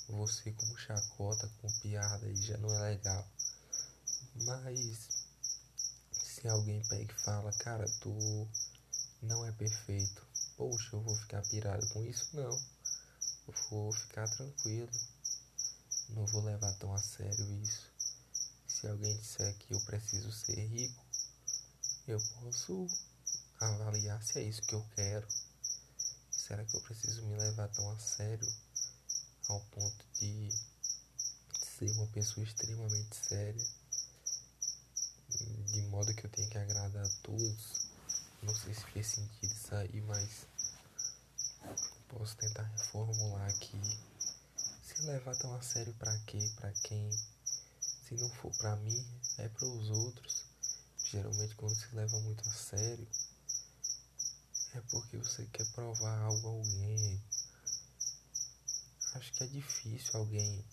você 0.09 0.53
como 0.53 0.79
chacota, 0.79 1.51
como 1.61 1.81
piada 1.81 2.27
e 2.29 2.37
já 2.37 2.57
não 2.57 2.75
é 2.77 2.91
legal. 2.95 3.29
Mas 4.37 5.16
se 6.47 6.51
alguém 6.51 6.81
pega 6.89 7.13
e 7.13 7.23
fala, 7.23 7.53
cara, 7.55 7.85
tu 8.01 8.49
não 9.21 9.45
é 9.45 9.51
perfeito, 9.51 10.25
poxa, 10.57 10.91
eu 10.93 11.01
vou 11.01 11.17
ficar 11.17 11.43
pirado 11.43 11.85
com 11.89 12.05
isso? 12.05 12.37
Não. 12.37 12.53
Eu 13.49 13.55
vou 13.69 13.93
ficar 13.93 14.29
tranquilo. 14.31 14.89
Não 16.11 16.25
vou 16.27 16.45
levar 16.45 16.73
tão 16.75 16.95
a 16.95 16.99
sério 16.99 17.53
isso. 17.63 17.91
Se 18.69 18.87
alguém 18.87 19.17
disser 19.17 19.57
que 19.59 19.75
eu 19.75 19.81
preciso 19.81 20.31
ser 20.31 20.65
rico, 20.67 21.05
eu 22.07 22.21
posso 22.41 22.87
avaliar 23.59 24.23
se 24.23 24.39
é 24.39 24.43
isso 24.45 24.63
que 24.63 24.77
eu 24.77 24.87
quero. 24.95 25.27
Será 26.31 26.65
que 26.65 26.77
eu 26.77 26.81
preciso 26.83 27.27
me 27.27 27.37
levar 27.37 27.67
tão 27.71 27.91
a 27.91 27.99
sério 27.99 28.47
ao 29.49 29.61
ponto 29.63 30.07
de 30.21 30.49
ser 31.77 31.91
uma 31.91 32.07
pessoa 32.07 32.47
extremamente 32.47 33.17
séria? 33.17 33.67
De 35.67 35.83
modo 35.83 36.15
que 36.15 36.25
eu 36.25 36.31
tenho 36.31 36.49
que 36.49 36.59
agradar 36.59 37.05
a 37.05 37.23
todos. 37.23 37.89
Não 38.43 38.55
sei 38.55 38.75
se 38.75 38.85
fez 38.93 39.07
sentido 39.07 39.53
isso 39.53 39.75
aí, 39.75 40.01
mas 40.03 40.47
posso 42.09 42.37
tentar 42.37 42.63
reformular 42.63 43.49
aqui. 43.49 43.81
Se 44.83 45.03
levar 45.03 45.37
tão 45.37 45.55
a 45.55 45.63
sério 45.63 45.93
para 45.95 46.17
quê? 46.21 46.39
Para 46.57 46.73
quem? 46.85 47.11
Se 47.81 48.15
não 48.15 48.31
for 48.31 48.53
para 48.57 48.77
mim, 48.77 49.07
é 49.39 49.49
para 49.49 49.67
os 49.67 49.91
outros. 49.91 50.45
Geralmente 51.05 51.55
quando 51.57 51.75
se 51.75 51.95
leva 51.95 52.19
muito 52.21 52.49
a 52.49 52.53
sério, 52.53 53.07
é 54.75 54.81
porque 54.91 55.17
você 55.17 55.47
quer 55.47 55.67
provar 55.73 56.19
algo 56.21 56.49
a 56.49 56.53
alguém. 56.53 57.23
Acho 59.15 59.33
que 59.33 59.45
é 59.45 59.47
difícil 59.47 60.11
alguém 60.15 60.65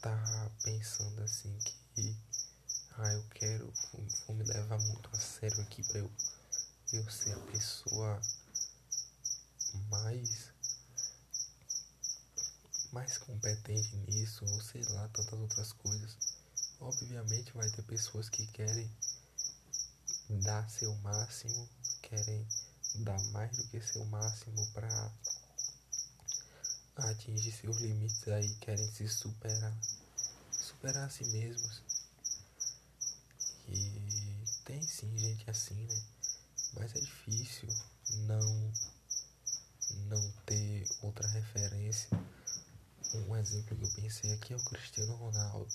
tá 0.00 0.50
pensando 0.64 1.22
assim 1.22 1.56
que 1.94 2.16
ah, 3.02 3.12
eu 3.12 3.24
quero, 3.34 3.72
vou, 3.92 4.06
vou 4.26 4.36
me 4.36 4.44
levar 4.44 4.78
muito 4.78 5.08
a 5.12 5.18
sério 5.18 5.60
aqui 5.62 5.82
para 5.84 5.98
eu, 5.98 6.10
eu 6.92 7.10
ser 7.10 7.32
a 7.32 7.40
pessoa 7.52 8.20
mais 9.88 10.50
mais 12.92 13.18
competente 13.18 13.96
nisso, 13.96 14.44
ou 14.44 14.60
sei 14.62 14.82
lá, 14.90 15.08
tantas 15.08 15.38
outras 15.38 15.72
coisas. 15.72 16.16
Obviamente 16.80 17.52
vai 17.52 17.70
ter 17.70 17.82
pessoas 17.82 18.28
que 18.28 18.46
querem 18.48 18.90
dar 20.42 20.68
seu 20.68 20.94
máximo, 20.96 21.68
querem 22.02 22.46
dar 22.96 23.22
mais 23.30 23.56
do 23.56 23.64
que 23.68 23.80
seu 23.80 24.04
máximo 24.06 24.66
para 24.72 25.12
atingir 26.96 27.52
seus 27.52 27.78
limites 27.78 28.26
aí, 28.28 28.54
querem 28.56 28.90
se 28.92 29.08
superar, 29.08 29.74
superar 30.50 31.06
a 31.06 31.10
si 31.10 31.24
mesmos. 31.26 31.89
Tem 34.80 34.88
sim 34.88 35.18
gente 35.18 35.50
assim, 35.50 35.74
né? 35.74 36.02
Mas 36.72 36.96
é 36.96 37.00
difícil 37.00 37.68
não 38.20 38.72
não 40.06 40.32
ter 40.46 40.88
outra 41.02 41.28
referência. 41.28 42.08
Um 43.28 43.36
exemplo 43.36 43.76
que 43.76 43.84
eu 43.84 44.02
pensei 44.02 44.32
aqui 44.32 44.54
é 44.54 44.56
o 44.56 44.64
Cristiano 44.64 45.14
Ronaldo. 45.16 45.68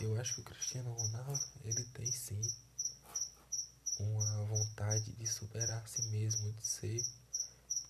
Eu 0.00 0.18
acho 0.18 0.36
que 0.36 0.40
o 0.40 0.44
Cristiano 0.44 0.90
Ronaldo, 0.90 1.38
ele 1.64 1.84
tem 1.92 2.10
sim 2.10 2.40
uma 3.98 4.44
vontade 4.46 5.12
de 5.12 5.26
superar 5.26 5.82
a 5.82 5.86
si 5.86 6.00
mesmo, 6.04 6.50
de 6.54 6.66
ser 6.66 7.04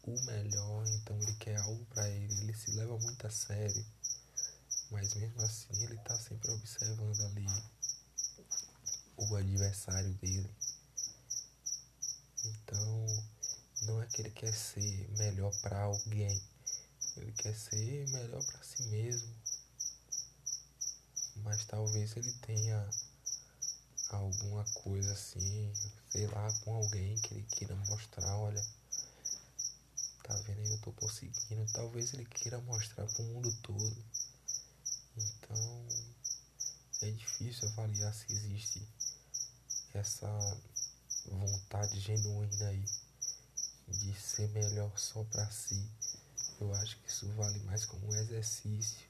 o 0.03 0.20
melhor, 0.25 0.85
então 0.88 1.16
ele 1.23 1.35
quer 1.35 1.59
algo 1.59 1.85
para 1.87 2.11
ele, 2.11 2.40
ele 2.40 2.55
se 2.55 2.73
leva 2.73 2.99
muito 2.99 3.25
a 3.25 3.31
sério. 3.31 3.87
Mas 4.90 5.14
mesmo 5.14 5.40
assim 5.42 5.85
ele 5.85 5.97
tá 5.99 6.18
sempre 6.18 6.51
observando 6.51 7.20
ali 7.20 7.47
o 9.16 9.37
adversário 9.37 10.12
dele. 10.14 10.50
Então, 12.44 13.24
não 13.83 14.03
é 14.03 14.07
que 14.07 14.22
ele 14.22 14.31
quer 14.31 14.55
ser 14.55 15.09
melhor 15.18 15.53
para 15.61 15.83
alguém, 15.83 16.42
ele 17.16 17.33
quer 17.33 17.55
ser 17.55 18.09
melhor 18.09 18.44
para 18.44 18.62
si 18.62 18.83
mesmo. 18.85 19.35
Mas 21.37 21.64
talvez 21.64 22.16
ele 22.16 22.33
tenha 22.46 22.88
alguma 24.11 24.64
coisa 24.74 25.12
assim, 25.12 25.72
sei 26.11 26.27
lá, 26.27 26.53
com 26.61 26.74
alguém 26.74 27.18
que 27.20 27.35
ele 27.35 27.46
queira 27.50 27.74
mostrar, 27.77 28.37
olha, 28.38 28.64
tá 30.22 30.35
vendo 30.46 30.61
aí, 30.61 30.70
eu 30.70 30.79
tô 30.79 30.92
conseguindo. 30.92 31.70
Talvez 31.72 32.14
ele 32.14 32.24
queira 32.24 32.59
mostrar 32.61 33.07
pro 33.07 33.24
mundo 33.24 33.53
todo. 33.62 34.05
Então, 35.16 35.87
é 37.03 37.11
difícil 37.11 37.68
avaliar 37.68 38.14
se 38.14 38.33
existe 38.33 38.87
essa 39.99 40.29
vontade 41.27 42.01
genuína 42.01 42.69
aí 42.69 42.85
de 43.89 44.15
ser 44.15 44.49
melhor 44.51 44.99
só 44.99 45.23
para 45.25 45.51
si. 45.51 45.89
Eu 46.61 46.73
acho 46.75 46.99
que 47.01 47.09
isso 47.09 47.29
vale 47.33 47.59
mais 47.61 47.85
como 47.85 48.07
um 48.07 48.17
exercício, 48.17 49.07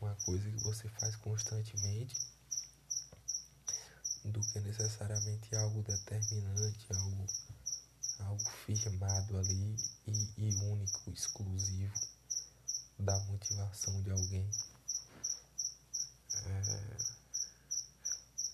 uma 0.00 0.14
coisa 0.24 0.48
que 0.50 0.62
você 0.62 0.88
faz 0.88 1.16
constantemente, 1.16 2.16
do 4.24 4.40
que 4.40 4.60
necessariamente 4.60 5.54
algo 5.56 5.82
determinante, 5.82 6.86
algo, 6.92 7.26
algo 8.20 8.50
firmado 8.66 9.38
ali 9.38 9.76
e, 10.06 10.32
e 10.36 10.54
único, 10.56 11.10
exclusivo 11.10 11.94
da 12.98 13.18
motivação 13.20 14.02
de 14.02 14.10
alguém. 14.10 14.48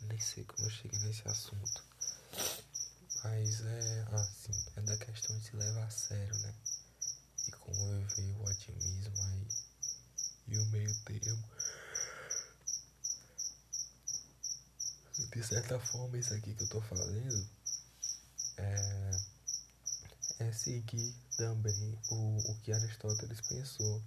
Nem 0.05 0.21
sei 0.21 0.45
como 0.45 0.67
eu 0.67 0.71
cheguei 0.71 0.99
nesse 1.01 1.27
assunto. 1.29 1.85
Mas 3.23 3.61
é 3.61 4.07
assim, 4.13 4.53
é 4.77 4.81
da 4.83 4.97
questão 4.99 5.39
de 5.39 5.45
se 5.47 5.57
levar 5.57 5.85
a 5.85 5.91
sério, 5.91 6.37
né? 6.39 6.55
E 7.49 7.51
como 7.53 7.93
eu 7.93 8.07
vejo 8.09 8.39
o 8.39 8.45
otimismo 8.45 9.23
aí 9.23 9.49
e 10.49 10.59
o 10.59 10.67
meio 10.67 10.95
termo. 11.05 11.45
De 15.33 15.43
certa 15.43 15.79
forma 15.81 16.19
isso 16.19 16.35
aqui 16.35 16.55
que 16.55 16.65
eu 16.65 16.69
tô 16.69 16.81
fazendo 16.83 17.49
é, 18.57 19.11
é 20.41 20.53
seguir 20.53 21.15
também 21.37 21.99
o, 22.11 22.51
o 22.51 22.61
que 22.61 22.73
Aristóteles 22.73 23.41
pensou. 23.41 24.03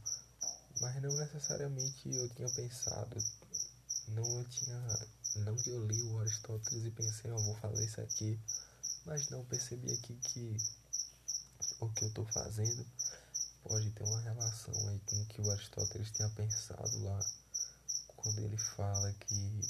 Mas 0.79 1.01
não 1.01 1.15
necessariamente 1.17 2.15
eu 2.15 2.29
tinha 2.29 2.49
pensado. 2.49 3.17
Não 4.10 4.39
eu 4.39 4.45
tinha 4.45 5.07
não 5.38 5.56
que 5.56 5.69
eu 5.69 5.86
li 5.86 6.02
o 6.04 6.19
Aristóteles 6.19 6.86
e 6.86 6.91
pensei, 6.91 7.32
eu 7.32 7.39
vou 7.39 7.56
fazer 7.56 7.86
isso 7.86 8.02
aqui, 8.02 8.39
mas 9.06 9.30
não 9.30 9.45
percebi 9.45 9.91
aqui 9.93 10.15
que 10.15 10.58
o 11.80 11.89
que 11.89 12.04
eu 12.04 12.08
estou 12.10 12.26
fazendo 12.26 12.86
pode 13.63 13.89
ter 13.91 14.04
uma 14.04 14.21
relação 14.21 14.73
aí 14.89 15.00
com 15.06 15.21
o 15.21 15.26
que 15.28 15.41
o 15.41 15.52
Aristóteles 15.52 16.12
tinha 16.12 16.30
pensado 16.30 17.04
lá, 17.04 17.19
quando 18.15 18.39
ele 18.39 18.58
fala 18.58 19.12
que 19.13 19.62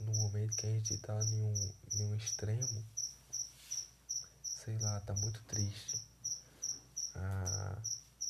no 0.00 0.14
momento 0.14 0.56
que 0.56 0.66
a 0.66 0.70
gente 0.70 0.94
está 0.94 1.18
em 1.24 1.44
um, 1.44 1.72
em 1.92 2.02
um 2.04 2.16
extremo, 2.16 2.84
sei 4.64 4.78
lá, 4.78 5.00
tá 5.00 5.14
muito 5.14 5.42
triste. 5.44 6.00
A, 7.14 7.82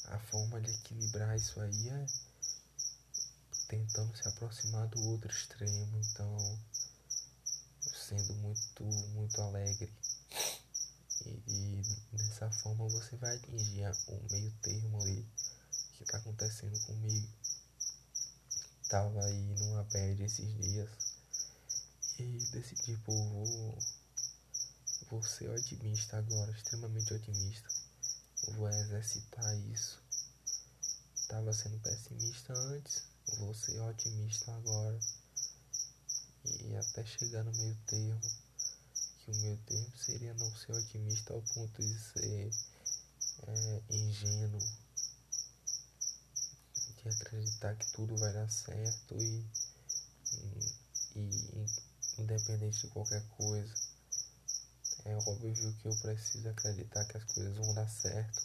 a 0.06 0.18
forma 0.18 0.60
de 0.60 0.70
equilibrar 0.70 1.36
isso 1.36 1.58
aí 1.60 1.88
é 1.88 2.06
tentando 3.68 4.16
se 4.16 4.26
aproximar 4.28 4.88
do 4.88 5.02
outro 5.08 5.30
extremo, 5.30 6.00
então 6.00 6.58
sendo 7.80 8.34
muito, 8.34 8.84
muito 8.84 9.40
alegre. 9.40 9.92
E, 11.24 11.30
e 11.48 11.82
dessa 12.12 12.50
forma 12.50 12.88
você 12.88 13.16
vai 13.16 13.36
atingir 13.36 13.86
o 14.08 14.32
meio 14.32 14.50
termo 14.62 15.00
ali 15.00 15.26
que 15.92 16.04
tá 16.04 16.18
acontecendo 16.18 16.78
comigo. 16.80 17.28
Tava 18.88 19.24
aí 19.24 19.54
numa 19.58 19.84
bad 19.84 20.22
esses 20.22 20.54
dias 20.60 20.90
e 22.18 22.24
decidi, 22.52 22.96
pô, 22.98 23.12
vou, 23.12 23.78
vou 25.10 25.22
ser 25.22 25.48
otimista 25.48 26.18
agora, 26.18 26.52
extremamente 26.52 27.14
otimista. 27.14 27.68
Vou 28.48 28.68
exercitar 28.68 29.56
isso. 29.72 29.98
Tava 31.28 31.52
sendo 31.54 31.78
pessimista 31.78 32.52
antes, 32.52 33.02
vou 33.38 33.54
ser 33.54 33.80
otimista 33.80 34.52
agora. 34.54 34.98
E 36.44 36.76
até 36.76 37.04
chegar 37.06 37.42
no 37.44 37.52
meio 37.52 37.76
termo, 37.86 38.20
que 39.18 39.30
o 39.30 39.36
meio 39.36 39.56
termo 39.66 39.96
seria 39.96 40.34
não 40.34 40.54
ser 40.56 40.72
otimista 40.72 41.32
ao 41.32 41.42
ponto 41.42 41.82
de 41.82 41.98
ser 41.98 42.50
é, 43.46 43.82
ingênuo, 43.90 44.60
de 47.02 47.08
acreditar 47.08 47.74
que 47.76 47.92
tudo 47.92 48.16
vai 48.16 48.32
dar 48.32 48.50
certo 48.50 49.14
e, 49.16 49.44
e 51.16 51.66
independente 52.18 52.80
de 52.80 52.88
qualquer 52.88 53.26
coisa. 53.28 53.74
É 55.04 55.16
óbvio 55.16 55.74
que 55.74 55.86
eu 55.88 55.96
preciso 55.96 56.48
acreditar 56.48 57.04
que 57.04 57.16
as 57.16 57.24
coisas 57.24 57.56
vão 57.56 57.74
dar 57.74 57.88
certo, 57.88 58.42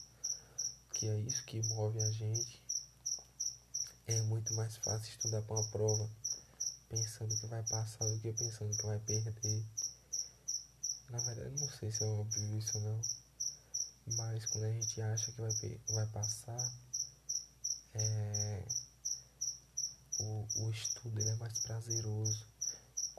que 0.94 1.08
é 1.08 1.18
isso 1.20 1.44
que 1.46 1.62
move 1.68 2.02
a 2.02 2.12
gente. 2.12 2.62
É 4.10 4.22
muito 4.24 4.56
mais 4.56 4.76
fácil 4.78 5.08
estudar 5.08 5.44
para 5.44 5.54
uma 5.54 5.70
prova 5.70 6.10
pensando 6.90 7.38
que 7.38 7.46
vai 7.46 7.62
passar 7.62 8.08
do 8.08 8.20
que 8.20 8.34
pensando 8.34 8.76
que 8.76 8.86
vai 8.88 8.98
perder. 9.02 9.64
Na 11.12 11.20
verdade, 11.20 11.60
não 11.60 11.70
sei 11.70 11.92
se 11.92 12.04
é 12.04 12.08
óbvio 12.08 12.58
isso 12.58 12.80
ou 12.80 12.86
não, 12.86 13.02
mas 14.18 14.48
quando 14.48 14.64
a 14.64 14.72
gente 14.72 15.00
acha 15.00 15.32
que 15.32 15.40
vai, 15.40 15.52
vai 15.90 16.08
passar, 16.08 16.72
é, 17.94 18.66
o, 20.22 20.48
o 20.56 20.72
estudo 20.72 21.20
ele 21.20 21.30
é 21.30 21.36
mais 21.36 21.60
prazeroso 21.60 22.48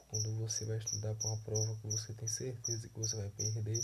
quando 0.09 0.35
você 0.39 0.65
vai 0.65 0.77
estudar 0.77 1.15
para 1.15 1.27
uma 1.27 1.37
prova 1.37 1.73
que 1.77 1.87
você 1.87 2.13
tem 2.15 2.27
certeza 2.27 2.89
que 2.89 2.99
você 2.99 3.15
vai 3.15 3.29
perder, 3.29 3.81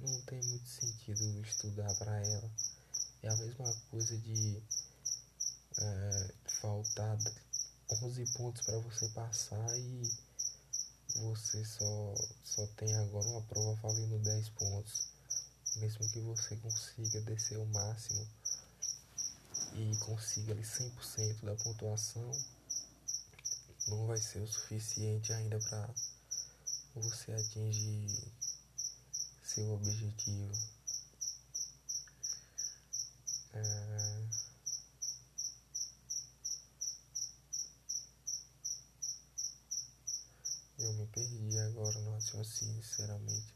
não 0.00 0.22
tem 0.22 0.42
muito 0.42 0.68
sentido 0.70 1.42
estudar 1.42 1.94
para 1.96 2.18
ela. 2.18 2.50
É 3.22 3.28
a 3.28 3.36
mesma 3.36 3.74
coisa 3.90 4.16
de 4.16 4.62
é, 5.78 6.34
faltar 6.60 7.18
11 8.02 8.26
pontos 8.32 8.62
para 8.62 8.78
você 8.78 9.08
passar 9.08 9.78
e 9.78 10.10
você 11.16 11.64
só, 11.64 12.14
só 12.44 12.66
tem 12.76 12.94
agora 12.96 13.26
uma 13.28 13.42
prova 13.42 13.74
valendo 13.82 14.18
10 14.18 14.48
pontos. 14.50 15.08
Mesmo 15.76 16.08
que 16.08 16.20
você 16.20 16.56
consiga 16.56 17.20
descer 17.22 17.58
o 17.58 17.66
máximo 17.66 18.26
e 19.74 19.96
consiga 19.98 20.52
ali 20.52 20.62
100% 20.62 21.44
da 21.44 21.54
pontuação, 21.56 22.30
não 23.88 24.06
vai 24.06 24.18
ser 24.18 24.38
o 24.38 24.46
suficiente 24.46 25.32
ainda 25.32 25.58
para 25.58 25.94
você 26.94 27.32
atingir 27.32 28.32
seu 29.42 29.74
objetivo. 29.74 30.52
É... 33.52 34.24
Eu 40.78 40.92
me 40.94 41.06
perdi 41.06 41.58
agora 41.58 41.98
no 42.00 42.12
raciocínio, 42.12 42.82
sinceramente. 42.82 43.54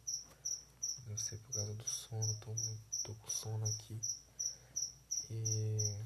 Deve 1.06 1.20
ser 1.20 1.38
por 1.38 1.54
causa 1.54 1.74
do 1.74 1.88
sono, 1.88 2.34
tô, 2.40 2.54
tô 3.04 3.14
com 3.14 3.28
sono 3.48 3.64
aqui. 3.64 4.00
E. 5.30 6.04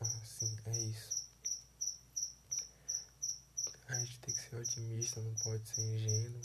Ah, 0.00 0.26
sim, 0.26 0.56
é 0.66 0.78
isso. 0.78 1.26
A 3.88 3.94
gente 4.00 4.18
tem 4.20 4.34
que 4.34 4.40
ser 4.40 4.56
otimista, 4.56 5.20
não 5.20 5.34
pode 5.36 5.66
ser 5.66 5.80
ingênuo, 5.80 6.42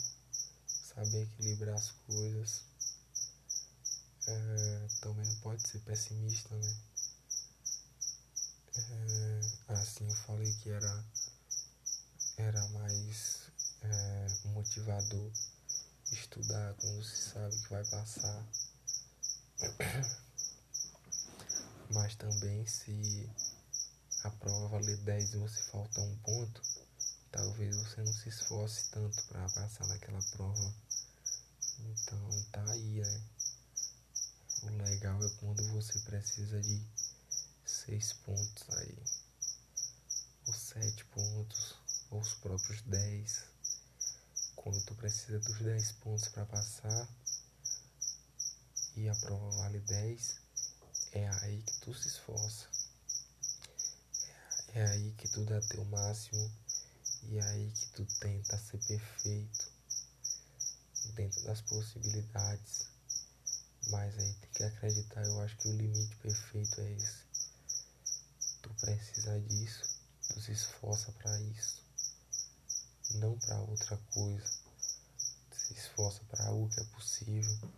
saber 0.66 1.24
equilibrar 1.24 1.76
as 1.76 1.92
coisas. 2.08 2.64
É, 4.26 4.88
também 5.02 5.28
não 5.28 5.36
pode 5.42 5.68
ser 5.68 5.80
pessimista, 5.80 6.56
né? 6.56 6.78
É, 8.76 9.74
assim 9.74 10.08
eu 10.08 10.16
falei 10.16 10.52
que 10.56 10.70
era, 10.70 11.06
era 12.38 12.68
mais 12.70 13.42
é, 13.82 14.28
motivador 14.46 15.32
estudar 16.12 16.74
quando 16.76 17.04
se 17.04 17.30
sabe 17.30 17.62
que 17.62 17.70
vai 17.70 17.86
passar. 17.86 18.63
Mas 21.90 22.16
também 22.16 22.66
se 22.66 23.30
a 24.24 24.30
prova 24.32 24.68
valer 24.70 24.98
10 24.98 25.34
e 25.34 25.38
você 25.38 25.62
falta 25.72 26.02
um 26.02 26.18
ponto, 26.18 26.62
talvez 27.32 27.76
você 27.76 28.02
não 28.02 28.14
se 28.14 28.30
esforce 28.30 28.90
tanto 28.92 29.24
para 29.26 29.50
passar 29.50 29.88
naquela 29.88 30.22
prova. 30.32 30.74
Então 31.80 32.46
tá 32.52 32.64
aí, 32.72 33.02
né? 33.02 33.22
O 34.64 34.70
legal 34.70 35.24
é 35.24 35.30
quando 35.40 35.68
você 35.74 36.00
precisa 36.00 36.62
de 36.62 36.82
seis 37.66 38.14
pontos 38.14 38.70
aí, 38.78 38.98
ou 40.48 40.54
sete 40.54 41.04
pontos, 41.06 41.76
ou 42.10 42.22
os 42.22 42.34
próprios 42.36 42.82
dez. 42.84 43.44
Quando 44.56 44.82
tu 44.86 44.96
precisa 44.96 45.40
dos 45.40 45.60
dez 45.60 45.92
pontos 45.94 46.30
para 46.30 46.46
passar 46.46 47.10
e 48.96 49.10
a 49.10 49.16
prova 49.16 49.50
vale 49.58 49.80
dez, 49.80 50.36
é 51.12 51.28
aí 51.42 51.62
que 51.64 51.80
tu 51.80 51.94
se 51.94 52.08
esforça. 52.08 52.68
É 54.76 54.84
aí 54.86 55.12
que 55.14 55.28
tu 55.30 55.44
dá 55.46 55.60
teu 55.62 55.86
máximo 55.86 56.52
e 57.24 57.38
é 57.38 57.44
aí 57.44 57.72
que 57.72 57.86
tu 57.94 58.06
tenta 58.20 58.58
ser 58.58 58.80
perfeito 58.86 59.72
dentro 61.16 61.44
das 61.44 61.62
possibilidades. 61.62 62.88
Mas 63.90 64.18
aí 64.18 64.34
tem 64.36 64.50
que 64.52 64.64
acreditar, 64.64 65.24
eu 65.24 65.42
acho 65.42 65.58
que 65.58 65.68
o 65.68 65.76
limite 65.76 66.16
perfeito 66.18 66.82
é 66.82 66.92
esse. 66.94 67.24
Tu 68.62 68.74
precisa 68.76 69.40
disso, 69.42 70.00
tu 70.30 70.42
se 70.42 70.54
esforça 70.54 71.12
para 71.12 71.42
isso, 71.42 71.84
não 73.16 73.38
para 73.40 73.60
outra 73.60 73.98
coisa. 74.14 74.50
Tu 75.52 75.58
se 75.58 75.74
esforça 75.74 76.24
para 76.30 76.46
algo 76.46 76.70
que 76.70 76.80
é 76.80 76.84
possível. 76.86 77.72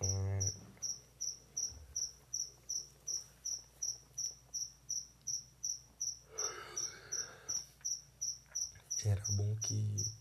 Hum. 0.00 0.38
Era 9.04 9.22
bom 9.30 9.56
que 9.56 10.18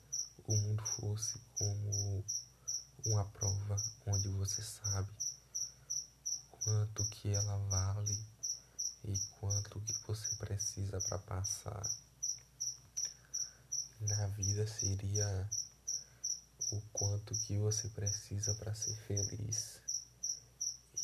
o 0.47 0.55
mundo 0.55 0.83
fosse 0.85 1.39
como 1.57 2.23
uma 3.05 3.25
prova 3.37 3.77
onde 4.07 4.27
você 4.29 4.61
sabe 4.63 5.11
quanto 6.51 7.05
que 7.09 7.29
ela 7.29 7.57
vale 7.69 8.25
e 9.03 9.17
quanto 9.39 9.79
que 9.81 9.93
você 10.05 10.35
precisa 10.35 10.99
para 11.01 11.19
passar. 11.19 11.89
Na 14.01 14.27
vida 14.27 14.67
seria 14.67 15.49
o 16.71 16.81
quanto 16.91 17.33
que 17.45 17.57
você 17.57 17.87
precisa 17.89 18.53
para 18.55 18.75
ser 18.75 18.95
feliz 19.07 19.79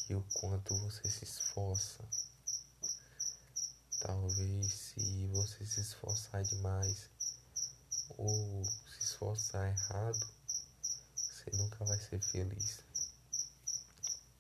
e 0.10 0.16
o 0.16 0.24
quanto 0.34 0.78
você 0.80 1.10
se 1.10 1.24
esforça. 1.24 2.04
Talvez 4.02 4.74
se 4.74 5.28
você 5.28 5.66
se 5.66 5.80
esforçar 5.80 6.44
demais, 6.44 7.10
ou 8.18 8.66
se 8.66 9.00
esforçar 9.00 9.66
errado, 9.70 10.28
você 11.44 11.58
nunca 11.58 11.84
vai 11.84 12.00
ser 12.00 12.22
feliz. 12.22 12.84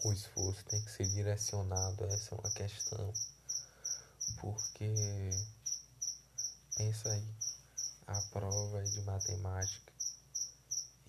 O 0.04 0.14
esforço 0.14 0.64
tem 0.66 0.82
que 0.84 0.92
ser 0.92 1.08
direcionado, 1.10 2.06
essa 2.06 2.34
é 2.34 2.38
uma 2.38 2.52
questão. 2.52 3.14
Porque, 4.40 5.30
pensa 6.78 7.10
aí, 7.10 7.36
a 8.08 8.22
prova 8.32 8.82
é 8.82 8.84
de 8.84 9.02
matemática 9.02 9.94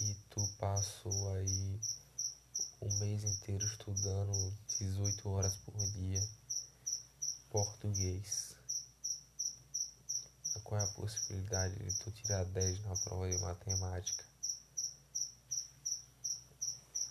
e 0.01 0.15
tu 0.31 0.47
passou 0.59 1.33
aí 1.35 1.81
um 2.83 2.99
mês 2.99 3.25
inteiro 3.25 3.65
estudando 3.65 4.53
18 4.79 5.29
horas 5.29 5.57
por 5.57 5.77
dia 5.93 6.21
português 7.51 8.57
qual 10.65 10.81
é 10.81 10.85
a 10.85 10.95
possibilidade 10.95 11.77
de 11.77 11.99
tu 11.99 12.11
tirar 12.11 12.45
10 12.45 12.85
na 12.85 12.97
prova 12.97 13.31
de 13.31 13.39
matemática? 13.39 14.34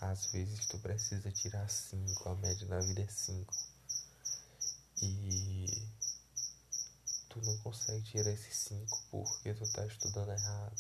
Às 0.04 0.26
vezes 0.34 0.66
tu 0.68 0.78
precisa 0.80 1.32
tirar 1.32 1.70
5, 1.70 2.28
a 2.28 2.36
média 2.36 2.68
da 2.68 2.78
vida 2.82 3.02
é 3.04 3.08
5. 3.08 3.54
E 5.02 5.88
tu 7.30 7.42
não 7.42 7.58
consegue 7.60 8.04
tirar 8.04 8.32
esses 8.32 8.54
5 8.68 9.04
porque 9.10 9.54
tu 9.54 9.66
tá 9.72 9.86
estudando 9.86 10.30
errado. 10.34 10.76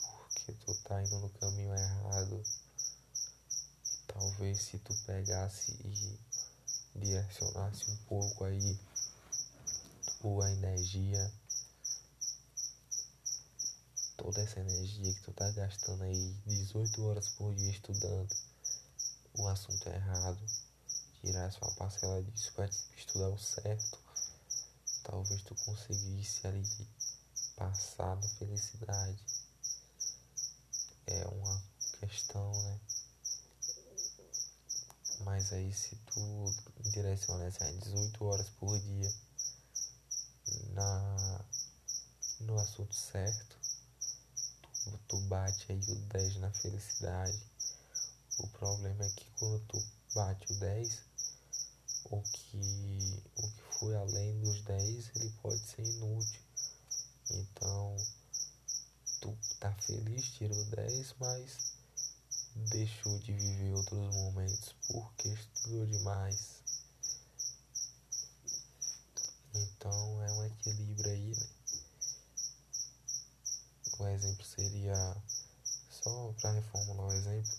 Porque 0.00 0.52
tu 0.52 0.74
tá 0.84 1.02
indo 1.02 1.18
no 1.18 1.28
caminho 1.28 1.74
errado. 1.74 2.42
E 3.84 4.06
talvez 4.06 4.62
se 4.62 4.78
tu 4.78 4.94
pegasse 5.04 5.70
e 5.84 6.98
direcionasse 6.98 7.90
um 7.90 7.96
pouco 8.08 8.44
aí 8.44 8.80
tua 10.18 10.50
energia, 10.50 11.30
toda 14.16 14.40
essa 14.42 14.60
energia 14.60 15.14
que 15.14 15.22
tu 15.22 15.32
tá 15.32 15.50
gastando 15.50 16.04
aí 16.04 16.34
18 16.46 17.04
horas 17.04 17.28
por 17.30 17.54
dia 17.54 17.70
estudando 17.70 18.28
o 19.38 19.48
assunto 19.48 19.88
errado, 19.88 20.40
tirasse 21.20 21.58
uma 21.60 21.74
parcela 21.74 22.22
disso 22.22 22.52
para 22.54 22.70
estudar 22.96 23.28
o 23.28 23.38
certo, 23.38 23.98
talvez 25.02 25.42
tu 25.42 25.54
conseguisse 25.56 26.46
ali 26.46 26.64
passar 27.56 28.16
na 28.16 28.28
felicidade. 28.28 29.24
É 31.06 31.26
uma 31.26 31.62
questão, 32.00 32.52
né? 32.52 32.80
Mas 35.20 35.52
aí 35.52 35.72
se 35.72 35.96
tu 35.96 36.54
direciona 36.92 37.46
assim, 37.46 37.78
18 37.78 38.24
horas 38.24 38.48
por 38.50 38.78
dia 38.80 39.12
na, 40.72 41.44
no 42.40 42.58
assunto 42.58 42.94
certo, 42.94 43.63
tu, 45.14 45.20
bate 45.28 45.70
aí 45.70 45.80
o 45.88 45.94
10 45.94 46.36
na 46.38 46.50
felicidade. 46.50 47.40
O 48.38 48.48
problema 48.48 49.04
é 49.04 49.08
que 49.10 49.30
quando 49.38 49.60
tu 49.66 49.84
bate 50.12 50.52
o 50.52 50.58
10, 50.58 51.02
o 52.06 52.20
que, 52.20 53.22
o 53.36 53.50
que 53.50 53.62
foi 53.78 53.94
além 53.94 54.40
dos 54.40 54.60
10 54.62 55.10
ele 55.16 55.30
pode 55.40 55.60
ser 55.60 55.82
inútil. 55.82 56.40
Então, 57.30 57.96
tu 59.20 59.36
tá 59.60 59.72
feliz, 59.86 60.28
tirou 60.32 60.64
10, 60.64 61.14
mas 61.20 61.74
deixou 62.70 63.18
de 63.20 63.32
viver 63.32 63.72
outros 63.74 64.14
momentos 64.14 64.74
porque 64.88 65.28
estudou 65.28 65.86
demais. 65.86 66.62
Então 69.54 70.22
é 70.22 70.32
um 70.32 70.44
equilíbrio 70.44 71.10
aí, 71.10 71.30
né? 71.30 71.63
O 74.04 74.08
exemplo 74.08 74.44
seria 74.44 75.16
só 75.88 76.34
para 76.38 76.50
reformular 76.50 77.06
o 77.06 77.12
exemplo. 77.14 77.56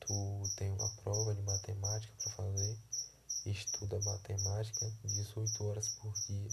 Tu 0.00 0.50
tem 0.56 0.70
uma 0.72 0.90
prova 1.02 1.34
de 1.34 1.40
matemática 1.40 2.12
para 2.22 2.32
fazer, 2.32 2.78
estuda 3.46 3.98
matemática 4.00 4.92
18 5.04 5.64
horas 5.64 5.88
por 5.88 6.12
dia. 6.28 6.50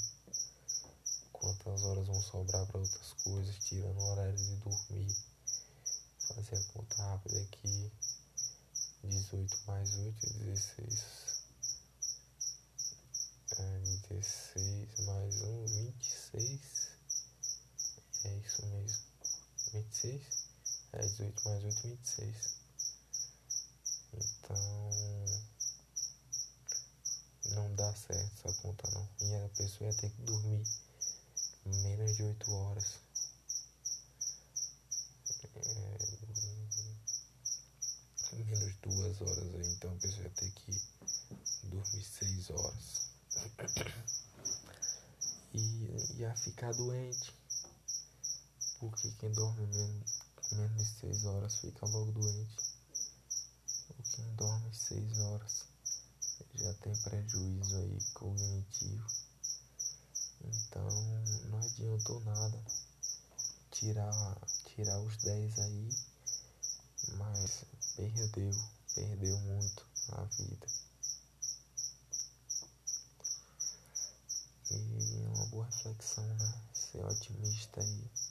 Quantas 1.34 1.84
horas 1.84 2.08
vão 2.08 2.22
sobrar 2.22 2.66
para 2.68 2.80
outras 2.80 3.12
coisas, 3.22 3.60
tirando 3.66 4.00
o 4.00 4.12
horário 4.12 4.38
de 4.38 4.56
dormir? 4.56 5.14
fazer 6.20 6.56
a 6.56 6.64
conta 6.72 7.04
rápida 7.04 7.42
aqui. 7.42 7.92
18 9.04 9.58
mais 9.68 9.94
8, 9.98 10.34
16. 10.36 11.44
É, 13.58 13.80
16 14.08 15.00
mais 15.06 15.42
1, 15.42 15.66
26. 15.66 16.89
É 18.26 18.36
isso 18.38 18.66
mesmo. 18.68 19.04
26? 19.74 20.22
É 20.94 21.00
18 21.00 21.50
mais 21.50 21.64
8, 21.64 21.82
26. 21.84 22.60
Então. 24.14 25.00
Não 27.52 27.76
dá 27.76 27.96
certo 27.96 28.48
essa 28.48 28.62
conta 28.62 28.90
não. 28.92 29.10
E 29.22 29.36
a 29.36 29.50
pessoa 29.50 29.90
ia 29.90 29.98
ter 29.98 30.10
que 30.10 30.22
dormir 30.24 30.64
menos 31.66 32.16
de 32.16 32.24
8 32.24 32.52
horas. 32.52 33.00
menos 38.50 38.76
duas 38.82 39.22
horas 39.22 39.56
aí, 39.56 39.72
então 39.74 39.92
a 39.92 39.96
pessoa 39.96 40.24
vai 40.24 40.32
ter 40.32 40.52
que 40.52 40.82
dormir 41.64 42.04
seis 42.04 42.50
horas. 42.50 43.10
E 45.52 46.20
ia 46.20 46.36
ficar 46.36 46.72
doente. 46.74 47.34
Porque 48.80 49.12
quem 49.20 49.32
dorme 49.32 49.68
menos, 49.68 50.20
menos 50.52 50.78
de 50.78 51.00
seis 51.00 51.26
horas 51.26 51.56
fica 51.60 51.86
logo 51.86 52.12
doente. 52.12 52.58
O 53.90 54.04
quem 54.04 54.36
dorme 54.36 54.74
seis 54.74 55.20
horas 55.20 55.66
já 56.56 56.74
tem 56.76 56.96
prejuízo 56.96 57.76
aí 57.78 58.00
cognitivo. 58.14 59.08
Então 60.42 60.90
não 61.50 61.60
adiantou 61.60 62.22
nada 62.22 62.64
tirar, 63.80 64.38
tirar 64.66 65.00
os 65.00 65.16
10 65.18 65.60
aí, 65.60 65.90
mas 67.18 67.64
perdeu, 67.96 68.52
perdeu 68.94 69.38
muito 69.40 69.86
na 70.10 70.24
vida. 70.24 70.68
E 74.72 75.28
uma 75.28 75.46
boa 75.48 75.66
reflexão, 75.66 76.26
né? 76.26 76.62
Ser 76.74 77.06
otimista 77.06 77.82
e 77.82 78.29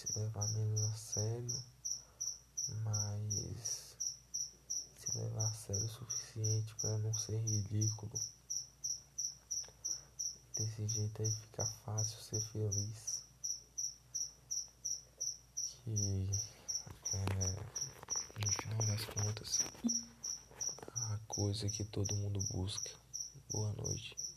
se 0.00 0.18
levar 0.18 0.48
menos 0.48 0.80
a 0.80 0.96
sério, 0.96 1.62
mas 2.84 3.96
se 4.98 5.18
levar 5.18 5.44
a 5.44 5.52
sério 5.52 5.84
o 5.84 5.90
suficiente 5.90 6.74
para 6.76 6.96
não 6.98 7.12
ser 7.12 7.38
ridículo. 7.38 8.18
Desse 10.56 10.88
jeito 10.88 11.22
aí 11.22 11.30
fica 11.30 11.66
fácil 11.84 12.18
ser 12.18 12.40
feliz. 12.50 13.20
Que 15.84 16.30
é, 17.12 17.56
no 18.38 18.52
final 18.52 18.86
das 18.86 19.04
contas, 19.04 19.58
a 20.94 21.18
coisa 21.28 21.68
que 21.68 21.84
todo 21.84 22.16
mundo 22.16 22.40
busca. 22.52 22.90
Boa 23.50 23.72
noite. 23.74 24.29